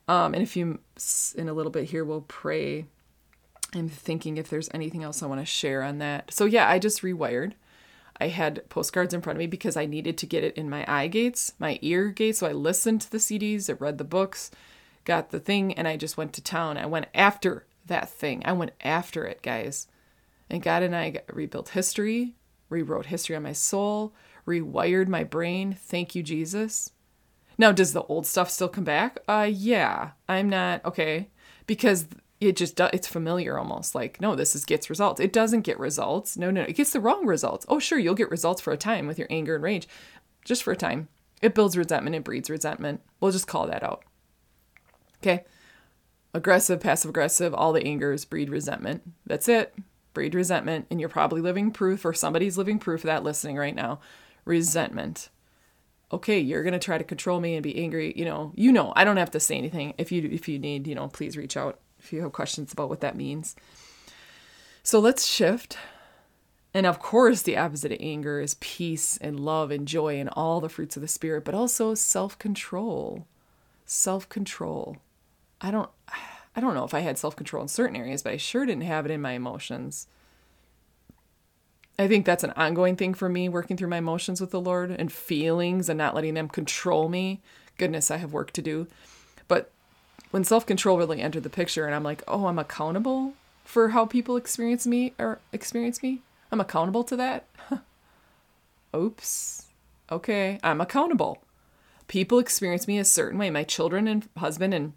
Um, 0.08 0.34
and 0.34 0.42
if 0.42 0.56
you, 0.56 0.80
in 1.34 1.48
a 1.48 1.52
little 1.52 1.72
bit 1.72 1.90
here, 1.90 2.04
we'll 2.04 2.20
pray. 2.22 2.84
I'm 3.74 3.88
thinking 3.88 4.36
if 4.36 4.48
there's 4.48 4.68
anything 4.72 5.02
else 5.02 5.22
I 5.22 5.26
want 5.26 5.40
to 5.40 5.46
share 5.46 5.82
on 5.82 5.98
that. 5.98 6.32
So 6.32 6.44
yeah, 6.44 6.68
I 6.68 6.78
just 6.78 7.02
rewired. 7.02 7.52
I 8.20 8.28
had 8.28 8.68
postcards 8.68 9.12
in 9.12 9.20
front 9.20 9.36
of 9.36 9.40
me 9.40 9.46
because 9.46 9.76
I 9.76 9.86
needed 9.86 10.16
to 10.18 10.26
get 10.26 10.44
it 10.44 10.56
in 10.56 10.70
my 10.70 10.84
eye 10.88 11.08
gates, 11.08 11.52
my 11.58 11.78
ear 11.82 12.08
gates. 12.08 12.38
So 12.38 12.46
I 12.46 12.52
listened 12.52 13.02
to 13.02 13.10
the 13.10 13.18
CDs, 13.18 13.68
I 13.68 13.74
read 13.74 13.98
the 13.98 14.04
books, 14.04 14.50
got 15.04 15.30
the 15.30 15.40
thing, 15.40 15.74
and 15.74 15.86
I 15.86 15.96
just 15.96 16.16
went 16.16 16.32
to 16.34 16.42
town. 16.42 16.78
I 16.78 16.86
went 16.86 17.06
after 17.14 17.66
that 17.86 18.08
thing. 18.08 18.42
I 18.44 18.52
went 18.52 18.72
after 18.82 19.24
it, 19.24 19.42
guys. 19.42 19.88
And 20.48 20.62
God 20.62 20.82
and 20.82 20.94
I 20.94 21.20
rebuilt 21.32 21.70
history, 21.70 22.34
rewrote 22.68 23.06
history 23.06 23.36
on 23.36 23.42
my 23.42 23.52
soul, 23.52 24.14
rewired 24.46 25.08
my 25.08 25.24
brain. 25.24 25.76
Thank 25.78 26.14
you, 26.14 26.22
Jesus. 26.22 26.92
Now, 27.58 27.72
does 27.72 27.92
the 27.92 28.02
old 28.02 28.26
stuff 28.26 28.50
still 28.50 28.68
come 28.68 28.84
back? 28.84 29.18
Uh, 29.26 29.48
yeah. 29.50 30.10
I'm 30.28 30.48
not 30.48 30.84
okay 30.84 31.28
because 31.66 32.06
it 32.40 32.56
just 32.56 32.76
does 32.76 32.90
it's 32.92 33.08
familiar 33.08 33.58
almost 33.58 33.94
like 33.94 34.20
no 34.20 34.34
this 34.34 34.54
is 34.54 34.64
gets 34.64 34.90
results. 34.90 35.20
It 35.20 35.32
doesn't 35.32 35.62
get 35.62 35.78
results. 35.78 36.36
No 36.36 36.50
no 36.50 36.62
it 36.62 36.74
gets 36.76 36.92
the 36.92 37.00
wrong 37.00 37.26
results. 37.26 37.64
Oh 37.68 37.78
sure 37.78 37.98
you'll 37.98 38.14
get 38.14 38.30
results 38.30 38.60
for 38.60 38.72
a 38.72 38.76
time 38.76 39.06
with 39.06 39.18
your 39.18 39.28
anger 39.30 39.54
and 39.54 39.64
rage 39.64 39.88
just 40.44 40.62
for 40.62 40.72
a 40.72 40.76
time. 40.76 41.08
It 41.40 41.54
builds 41.54 41.76
resentment 41.76 42.16
it 42.16 42.24
breeds 42.24 42.50
resentment. 42.50 43.00
We'll 43.20 43.32
just 43.32 43.46
call 43.46 43.66
that 43.66 43.82
out. 43.82 44.04
Okay? 45.22 45.44
Aggressive 46.34 46.80
passive 46.80 47.08
aggressive 47.08 47.54
all 47.54 47.72
the 47.72 47.84
angers 47.84 48.24
breed 48.24 48.50
resentment. 48.50 49.02
That's 49.24 49.48
it. 49.48 49.74
Breed 50.12 50.34
resentment 50.34 50.86
and 50.90 51.00
you're 51.00 51.08
probably 51.08 51.40
living 51.40 51.70
proof 51.70 52.04
or 52.04 52.12
somebody's 52.12 52.58
living 52.58 52.78
proof 52.78 53.00
of 53.00 53.08
that 53.08 53.24
listening 53.24 53.56
right 53.56 53.74
now. 53.74 54.00
Resentment. 54.44 55.30
Okay 56.12 56.38
you're 56.38 56.62
going 56.62 56.74
to 56.74 56.78
try 56.78 56.98
to 56.98 57.04
control 57.04 57.40
me 57.40 57.54
and 57.54 57.62
be 57.62 57.82
angry 57.82 58.12
you 58.14 58.26
know 58.26 58.52
you 58.54 58.70
know 58.70 58.92
i 58.94 59.04
don't 59.04 59.16
have 59.16 59.30
to 59.30 59.40
say 59.40 59.56
anything. 59.56 59.94
If 59.96 60.12
you 60.12 60.28
if 60.30 60.48
you 60.48 60.58
need 60.58 60.86
you 60.86 60.94
know 60.94 61.08
please 61.08 61.38
reach 61.38 61.56
out 61.56 61.80
if 62.06 62.12
you 62.12 62.22
have 62.22 62.32
questions 62.32 62.72
about 62.72 62.88
what 62.88 63.00
that 63.00 63.16
means. 63.16 63.56
So 64.82 65.00
let's 65.00 65.26
shift. 65.26 65.76
And 66.72 66.86
of 66.86 66.98
course, 67.00 67.42
the 67.42 67.56
opposite 67.56 67.92
of 67.92 67.98
anger 68.00 68.40
is 68.40 68.54
peace 68.60 69.16
and 69.16 69.40
love 69.40 69.70
and 69.70 69.88
joy 69.88 70.20
and 70.20 70.28
all 70.32 70.60
the 70.60 70.68
fruits 70.68 70.96
of 70.96 71.02
the 71.02 71.08
Spirit, 71.08 71.44
but 71.44 71.54
also 71.54 71.94
self 71.94 72.38
control. 72.38 73.26
Self 73.84 74.28
control. 74.28 74.98
I 75.60 75.70
don't. 75.70 75.90
I 76.54 76.60
don't 76.60 76.74
know 76.74 76.84
if 76.84 76.94
I 76.94 77.00
had 77.00 77.18
self 77.18 77.36
control 77.36 77.62
in 77.62 77.68
certain 77.68 77.96
areas, 77.96 78.22
but 78.22 78.32
I 78.32 78.36
sure 78.38 78.64
didn't 78.64 78.84
have 78.84 79.04
it 79.04 79.12
in 79.12 79.20
my 79.20 79.32
emotions. 79.32 80.06
I 81.98 82.08
think 82.08 82.24
that's 82.24 82.44
an 82.44 82.52
ongoing 82.56 82.96
thing 82.96 83.14
for 83.14 83.28
me, 83.28 83.48
working 83.48 83.76
through 83.76 83.88
my 83.88 83.98
emotions 83.98 84.40
with 84.40 84.50
the 84.50 84.60
Lord 84.60 84.90
and 84.90 85.10
feelings 85.10 85.88
and 85.88 85.98
not 85.98 86.14
letting 86.14 86.34
them 86.34 86.48
control 86.48 87.08
me. 87.08 87.40
Goodness, 87.78 88.10
I 88.10 88.18
have 88.18 88.32
work 88.32 88.52
to 88.52 88.62
do. 88.62 88.86
When 90.30 90.44
self 90.44 90.66
control 90.66 90.98
really 90.98 91.20
entered 91.20 91.42
the 91.42 91.50
picture, 91.50 91.86
and 91.86 91.94
I'm 91.94 92.02
like, 92.02 92.22
oh, 92.26 92.46
I'm 92.46 92.58
accountable 92.58 93.34
for 93.64 93.90
how 93.90 94.06
people 94.06 94.36
experience 94.36 94.86
me 94.86 95.14
or 95.18 95.40
experience 95.52 96.02
me, 96.02 96.22
I'm 96.52 96.60
accountable 96.60 97.04
to 97.04 97.16
that. 97.16 97.46
Oops. 98.96 99.66
Okay, 100.10 100.58
I'm 100.62 100.80
accountable. 100.80 101.42
People 102.08 102.38
experience 102.38 102.86
me 102.86 102.98
a 102.98 103.04
certain 103.04 103.38
way. 103.38 103.50
My 103.50 103.64
children 103.64 104.06
and 104.06 104.28
husband 104.36 104.72
and 104.72 104.92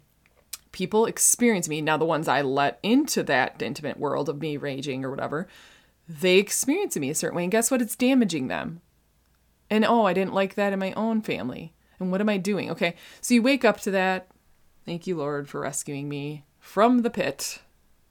people 0.72 1.06
experience 1.06 1.68
me. 1.68 1.80
Now, 1.80 1.96
the 1.96 2.04
ones 2.04 2.28
I 2.28 2.42
let 2.42 2.78
into 2.82 3.22
that 3.24 3.60
intimate 3.60 3.98
world 3.98 4.28
of 4.28 4.40
me 4.40 4.56
raging 4.56 5.04
or 5.04 5.10
whatever, 5.10 5.48
they 6.08 6.38
experience 6.38 6.96
me 6.96 7.10
a 7.10 7.14
certain 7.14 7.36
way. 7.36 7.42
And 7.44 7.52
guess 7.52 7.70
what? 7.70 7.82
It's 7.82 7.96
damaging 7.96 8.48
them. 8.48 8.80
And 9.68 9.84
oh, 9.84 10.04
I 10.04 10.12
didn't 10.12 10.34
like 10.34 10.54
that 10.54 10.72
in 10.72 10.78
my 10.78 10.92
own 10.92 11.22
family. 11.22 11.72
And 11.98 12.10
what 12.10 12.20
am 12.20 12.28
I 12.28 12.36
doing? 12.36 12.70
Okay, 12.70 12.94
so 13.20 13.34
you 13.34 13.42
wake 13.42 13.64
up 13.64 13.80
to 13.80 13.90
that. 13.90 14.28
Thank 14.84 15.06
you, 15.06 15.16
Lord, 15.16 15.48
for 15.48 15.60
rescuing 15.60 16.08
me 16.08 16.44
from 16.58 17.02
the 17.02 17.10
pit 17.10 17.60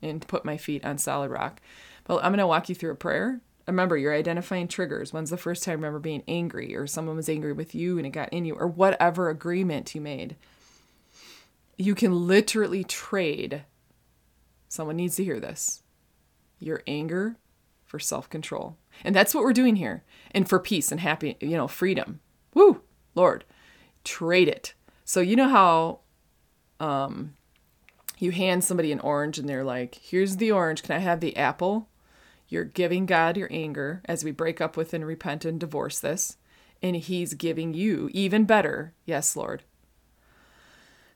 and 0.01 0.27
put 0.27 0.45
my 0.45 0.57
feet 0.57 0.85
on 0.85 0.97
solid 0.97 1.29
rock. 1.29 1.61
But 2.05 2.23
I'm 2.23 2.31
going 2.31 2.39
to 2.39 2.47
walk 2.47 2.69
you 2.69 2.75
through 2.75 2.91
a 2.91 2.95
prayer. 2.95 3.41
Remember, 3.67 3.97
you're 3.97 4.15
identifying 4.15 4.67
triggers. 4.67 5.13
When's 5.13 5.29
the 5.29 5.37
first 5.37 5.63
time 5.63 5.73
you 5.73 5.77
remember 5.77 5.99
being 5.99 6.23
angry, 6.27 6.75
or 6.75 6.87
someone 6.87 7.15
was 7.15 7.29
angry 7.29 7.53
with 7.53 7.75
you 7.75 7.97
and 7.97 8.07
it 8.07 8.11
got 8.11 8.33
in 8.33 8.45
you, 8.45 8.55
or 8.55 8.67
whatever 8.67 9.29
agreement 9.29 9.93
you 9.93 10.01
made? 10.01 10.35
You 11.77 11.93
can 11.93 12.27
literally 12.27 12.83
trade. 12.83 13.63
Someone 14.67 14.95
needs 14.95 15.17
to 15.17 15.23
hear 15.23 15.39
this. 15.39 15.83
Your 16.59 16.81
anger 16.87 17.37
for 17.85 17.99
self 17.99 18.29
control. 18.29 18.77
And 19.03 19.15
that's 19.15 19.35
what 19.35 19.43
we're 19.43 19.53
doing 19.53 19.75
here. 19.75 20.03
And 20.31 20.49
for 20.49 20.59
peace 20.59 20.91
and 20.91 20.99
happy, 20.99 21.37
you 21.39 21.57
know, 21.57 21.67
freedom. 21.67 22.21
Woo, 22.53 22.81
Lord, 23.15 23.45
trade 24.03 24.47
it. 24.47 24.73
So, 25.05 25.21
you 25.21 25.35
know 25.35 25.47
how 25.47 25.99
um, 26.79 27.33
you 28.19 28.31
hand 28.31 28.63
somebody 28.63 28.91
an 28.91 28.99
orange 28.99 29.37
and 29.37 29.47
they're 29.47 29.63
like, 29.63 29.95
here's 29.95 30.37
the 30.37 30.51
orange. 30.51 30.83
Can 30.83 30.95
I 30.95 30.99
have 30.99 31.19
the 31.19 31.35
apple? 31.37 31.87
You're 32.49 32.65
giving 32.65 33.05
God 33.05 33.37
your 33.37 33.47
anger 33.51 34.01
as 34.05 34.23
we 34.23 34.31
break 34.31 34.59
up 34.59 34.75
with 34.75 34.93
and 34.93 35.05
repent 35.05 35.45
and 35.45 35.59
divorce 35.59 35.99
this. 35.99 36.37
And 36.81 36.95
He's 36.95 37.33
giving 37.33 37.73
you 37.73 38.09
even 38.13 38.45
better. 38.45 38.93
Yes, 39.05 39.35
Lord. 39.35 39.63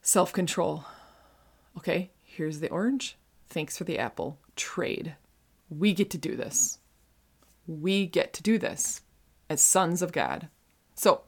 Self 0.01 0.31
control. 0.31 0.85
Okay, 1.77 2.11
here's 2.23 2.59
the 2.59 2.69
orange. 2.69 3.17
Thanks 3.47 3.77
for 3.77 3.83
the 3.83 3.97
apple. 3.97 4.39
Trade. 4.55 5.15
We 5.69 5.93
get 5.93 6.09
to 6.11 6.17
do 6.17 6.35
this. 6.35 6.79
We 7.65 8.05
get 8.05 8.33
to 8.33 8.43
do 8.43 8.57
this 8.57 9.01
as 9.49 9.61
sons 9.61 10.01
of 10.01 10.11
God. 10.11 10.49
So, 10.93 11.21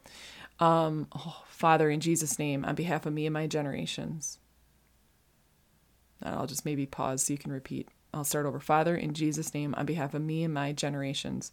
um, 0.60 1.08
oh, 1.16 1.44
Father, 1.56 1.88
in 1.88 2.00
Jesus' 2.00 2.38
name, 2.38 2.66
on 2.66 2.74
behalf 2.74 3.06
of 3.06 3.14
me 3.14 3.24
and 3.24 3.32
my 3.32 3.46
generations, 3.46 4.38
I'll 6.22 6.46
just 6.46 6.66
maybe 6.66 6.84
pause 6.84 7.22
so 7.22 7.32
you 7.32 7.38
can 7.38 7.50
repeat. 7.50 7.88
I'll 8.12 8.24
start 8.24 8.44
over. 8.44 8.60
Father, 8.60 8.94
in 8.94 9.14
Jesus' 9.14 9.54
name, 9.54 9.74
on 9.74 9.86
behalf 9.86 10.12
of 10.12 10.20
me 10.20 10.44
and 10.44 10.52
my 10.52 10.72
generations, 10.72 11.52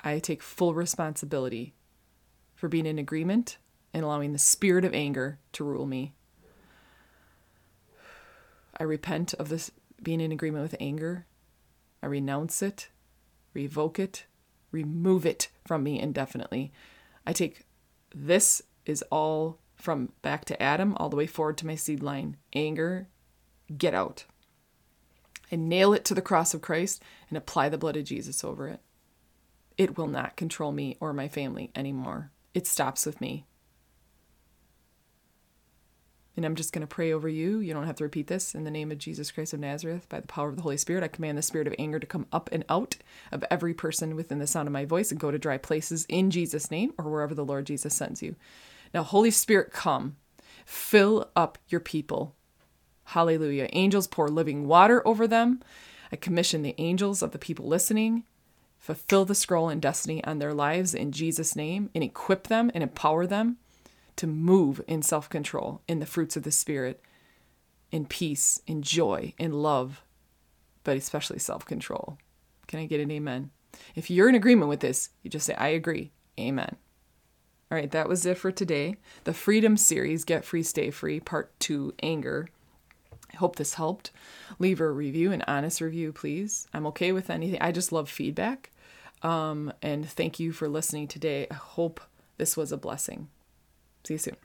I 0.00 0.18
take 0.18 0.42
full 0.42 0.72
responsibility 0.72 1.74
for 2.54 2.68
being 2.68 2.86
in 2.86 2.98
agreement 2.98 3.58
and 3.92 4.04
allowing 4.04 4.32
the 4.32 4.38
spirit 4.38 4.86
of 4.86 4.94
anger 4.94 5.38
to 5.52 5.64
rule 5.64 5.84
me. 5.84 6.14
I 8.80 8.84
repent 8.84 9.34
of 9.34 9.50
this 9.50 9.70
being 10.02 10.22
in 10.22 10.32
agreement 10.32 10.62
with 10.62 10.76
anger 10.80 11.26
I 12.02 12.06
renounce 12.06 12.62
it, 12.62 12.88
revoke 13.52 13.98
it, 13.98 14.24
remove 14.70 15.26
it 15.26 15.48
from 15.66 15.82
me 15.82 16.00
indefinitely. 16.00 16.72
I 17.26 17.32
take 17.32 17.66
this 18.14 18.62
is 18.88 19.04
all 19.10 19.58
from 19.76 20.12
back 20.22 20.44
to 20.46 20.60
Adam 20.60 20.94
all 20.96 21.08
the 21.08 21.16
way 21.16 21.26
forward 21.26 21.56
to 21.58 21.66
my 21.66 21.76
seed 21.76 22.02
line. 22.02 22.36
Anger, 22.52 23.06
get 23.76 23.94
out. 23.94 24.24
And 25.50 25.68
nail 25.68 25.94
it 25.94 26.04
to 26.06 26.14
the 26.14 26.22
cross 26.22 26.52
of 26.52 26.62
Christ 26.62 27.02
and 27.28 27.38
apply 27.38 27.68
the 27.68 27.78
blood 27.78 27.96
of 27.96 28.04
Jesus 28.04 28.42
over 28.42 28.66
it. 28.66 28.80
It 29.76 29.96
will 29.96 30.08
not 30.08 30.36
control 30.36 30.72
me 30.72 30.96
or 31.00 31.12
my 31.12 31.28
family 31.28 31.70
anymore. 31.76 32.32
It 32.52 32.66
stops 32.66 33.06
with 33.06 33.20
me. 33.20 33.46
And 36.38 36.44
I'm 36.44 36.54
just 36.54 36.72
going 36.72 36.82
to 36.82 36.86
pray 36.86 37.12
over 37.12 37.28
you. 37.28 37.58
You 37.58 37.74
don't 37.74 37.86
have 37.86 37.96
to 37.96 38.04
repeat 38.04 38.28
this. 38.28 38.54
In 38.54 38.62
the 38.62 38.70
name 38.70 38.92
of 38.92 38.98
Jesus 38.98 39.32
Christ 39.32 39.54
of 39.54 39.60
Nazareth, 39.60 40.08
by 40.08 40.20
the 40.20 40.28
power 40.28 40.48
of 40.48 40.54
the 40.54 40.62
Holy 40.62 40.76
Spirit, 40.76 41.02
I 41.02 41.08
command 41.08 41.36
the 41.36 41.42
spirit 41.42 41.66
of 41.66 41.74
anger 41.80 41.98
to 41.98 42.06
come 42.06 42.26
up 42.32 42.48
and 42.52 42.64
out 42.68 42.96
of 43.32 43.44
every 43.50 43.74
person 43.74 44.14
within 44.14 44.38
the 44.38 44.46
sound 44.46 44.68
of 44.68 44.72
my 44.72 44.84
voice 44.84 45.10
and 45.10 45.18
go 45.18 45.32
to 45.32 45.38
dry 45.38 45.58
places 45.58 46.06
in 46.08 46.30
Jesus' 46.30 46.70
name 46.70 46.94
or 46.96 47.10
wherever 47.10 47.34
the 47.34 47.44
Lord 47.44 47.66
Jesus 47.66 47.94
sends 47.94 48.22
you. 48.22 48.36
Now, 48.92 49.02
Holy 49.02 49.30
Spirit, 49.30 49.72
come. 49.72 50.16
Fill 50.64 51.30
up 51.34 51.58
your 51.68 51.80
people. 51.80 52.34
Hallelujah. 53.04 53.68
Angels 53.72 54.06
pour 54.06 54.28
living 54.28 54.66
water 54.66 55.06
over 55.06 55.26
them. 55.26 55.60
I 56.12 56.16
commission 56.16 56.62
the 56.62 56.74
angels 56.78 57.22
of 57.22 57.32
the 57.32 57.38
people 57.38 57.66
listening. 57.66 58.24
Fulfill 58.78 59.24
the 59.24 59.34
scroll 59.34 59.68
and 59.68 59.82
destiny 59.82 60.22
on 60.24 60.38
their 60.38 60.54
lives 60.54 60.94
in 60.94 61.12
Jesus' 61.12 61.56
name 61.56 61.90
and 61.94 62.04
equip 62.04 62.48
them 62.48 62.70
and 62.74 62.82
empower 62.82 63.26
them 63.26 63.56
to 64.16 64.26
move 64.26 64.80
in 64.86 65.02
self 65.02 65.28
control, 65.28 65.80
in 65.88 66.00
the 66.00 66.06
fruits 66.06 66.36
of 66.36 66.42
the 66.42 66.50
Spirit, 66.50 67.00
in 67.90 68.04
peace, 68.04 68.60
in 68.66 68.82
joy, 68.82 69.32
in 69.38 69.52
love, 69.52 70.02
but 70.84 70.96
especially 70.96 71.38
self 71.38 71.64
control. 71.64 72.18
Can 72.66 72.80
I 72.80 72.86
get 72.86 73.00
an 73.00 73.10
amen? 73.10 73.50
If 73.94 74.10
you're 74.10 74.28
in 74.28 74.34
agreement 74.34 74.68
with 74.68 74.80
this, 74.80 75.10
you 75.22 75.30
just 75.30 75.46
say, 75.46 75.54
I 75.54 75.68
agree. 75.68 76.12
Amen. 76.38 76.76
All 77.70 77.76
right, 77.76 77.90
that 77.90 78.08
was 78.08 78.24
it 78.24 78.38
for 78.38 78.50
today. 78.50 78.96
The 79.24 79.34
Freedom 79.34 79.76
Series, 79.76 80.24
Get 80.24 80.44
Free, 80.44 80.62
Stay 80.62 80.90
Free, 80.90 81.20
Part 81.20 81.50
2 81.60 81.94
Anger. 82.02 82.48
I 83.32 83.36
hope 83.36 83.56
this 83.56 83.74
helped. 83.74 84.10
Leave 84.58 84.80
a 84.80 84.90
review, 84.90 85.32
an 85.32 85.42
honest 85.46 85.80
review, 85.80 86.12
please. 86.12 86.66
I'm 86.72 86.86
okay 86.86 87.12
with 87.12 87.28
anything. 87.28 87.60
I 87.60 87.72
just 87.72 87.92
love 87.92 88.08
feedback. 88.08 88.70
Um, 89.22 89.72
and 89.82 90.08
thank 90.08 90.40
you 90.40 90.52
for 90.52 90.68
listening 90.68 91.08
today. 91.08 91.46
I 91.50 91.54
hope 91.54 92.00
this 92.38 92.56
was 92.56 92.72
a 92.72 92.78
blessing. 92.78 93.28
See 94.04 94.14
you 94.14 94.18
soon. 94.18 94.36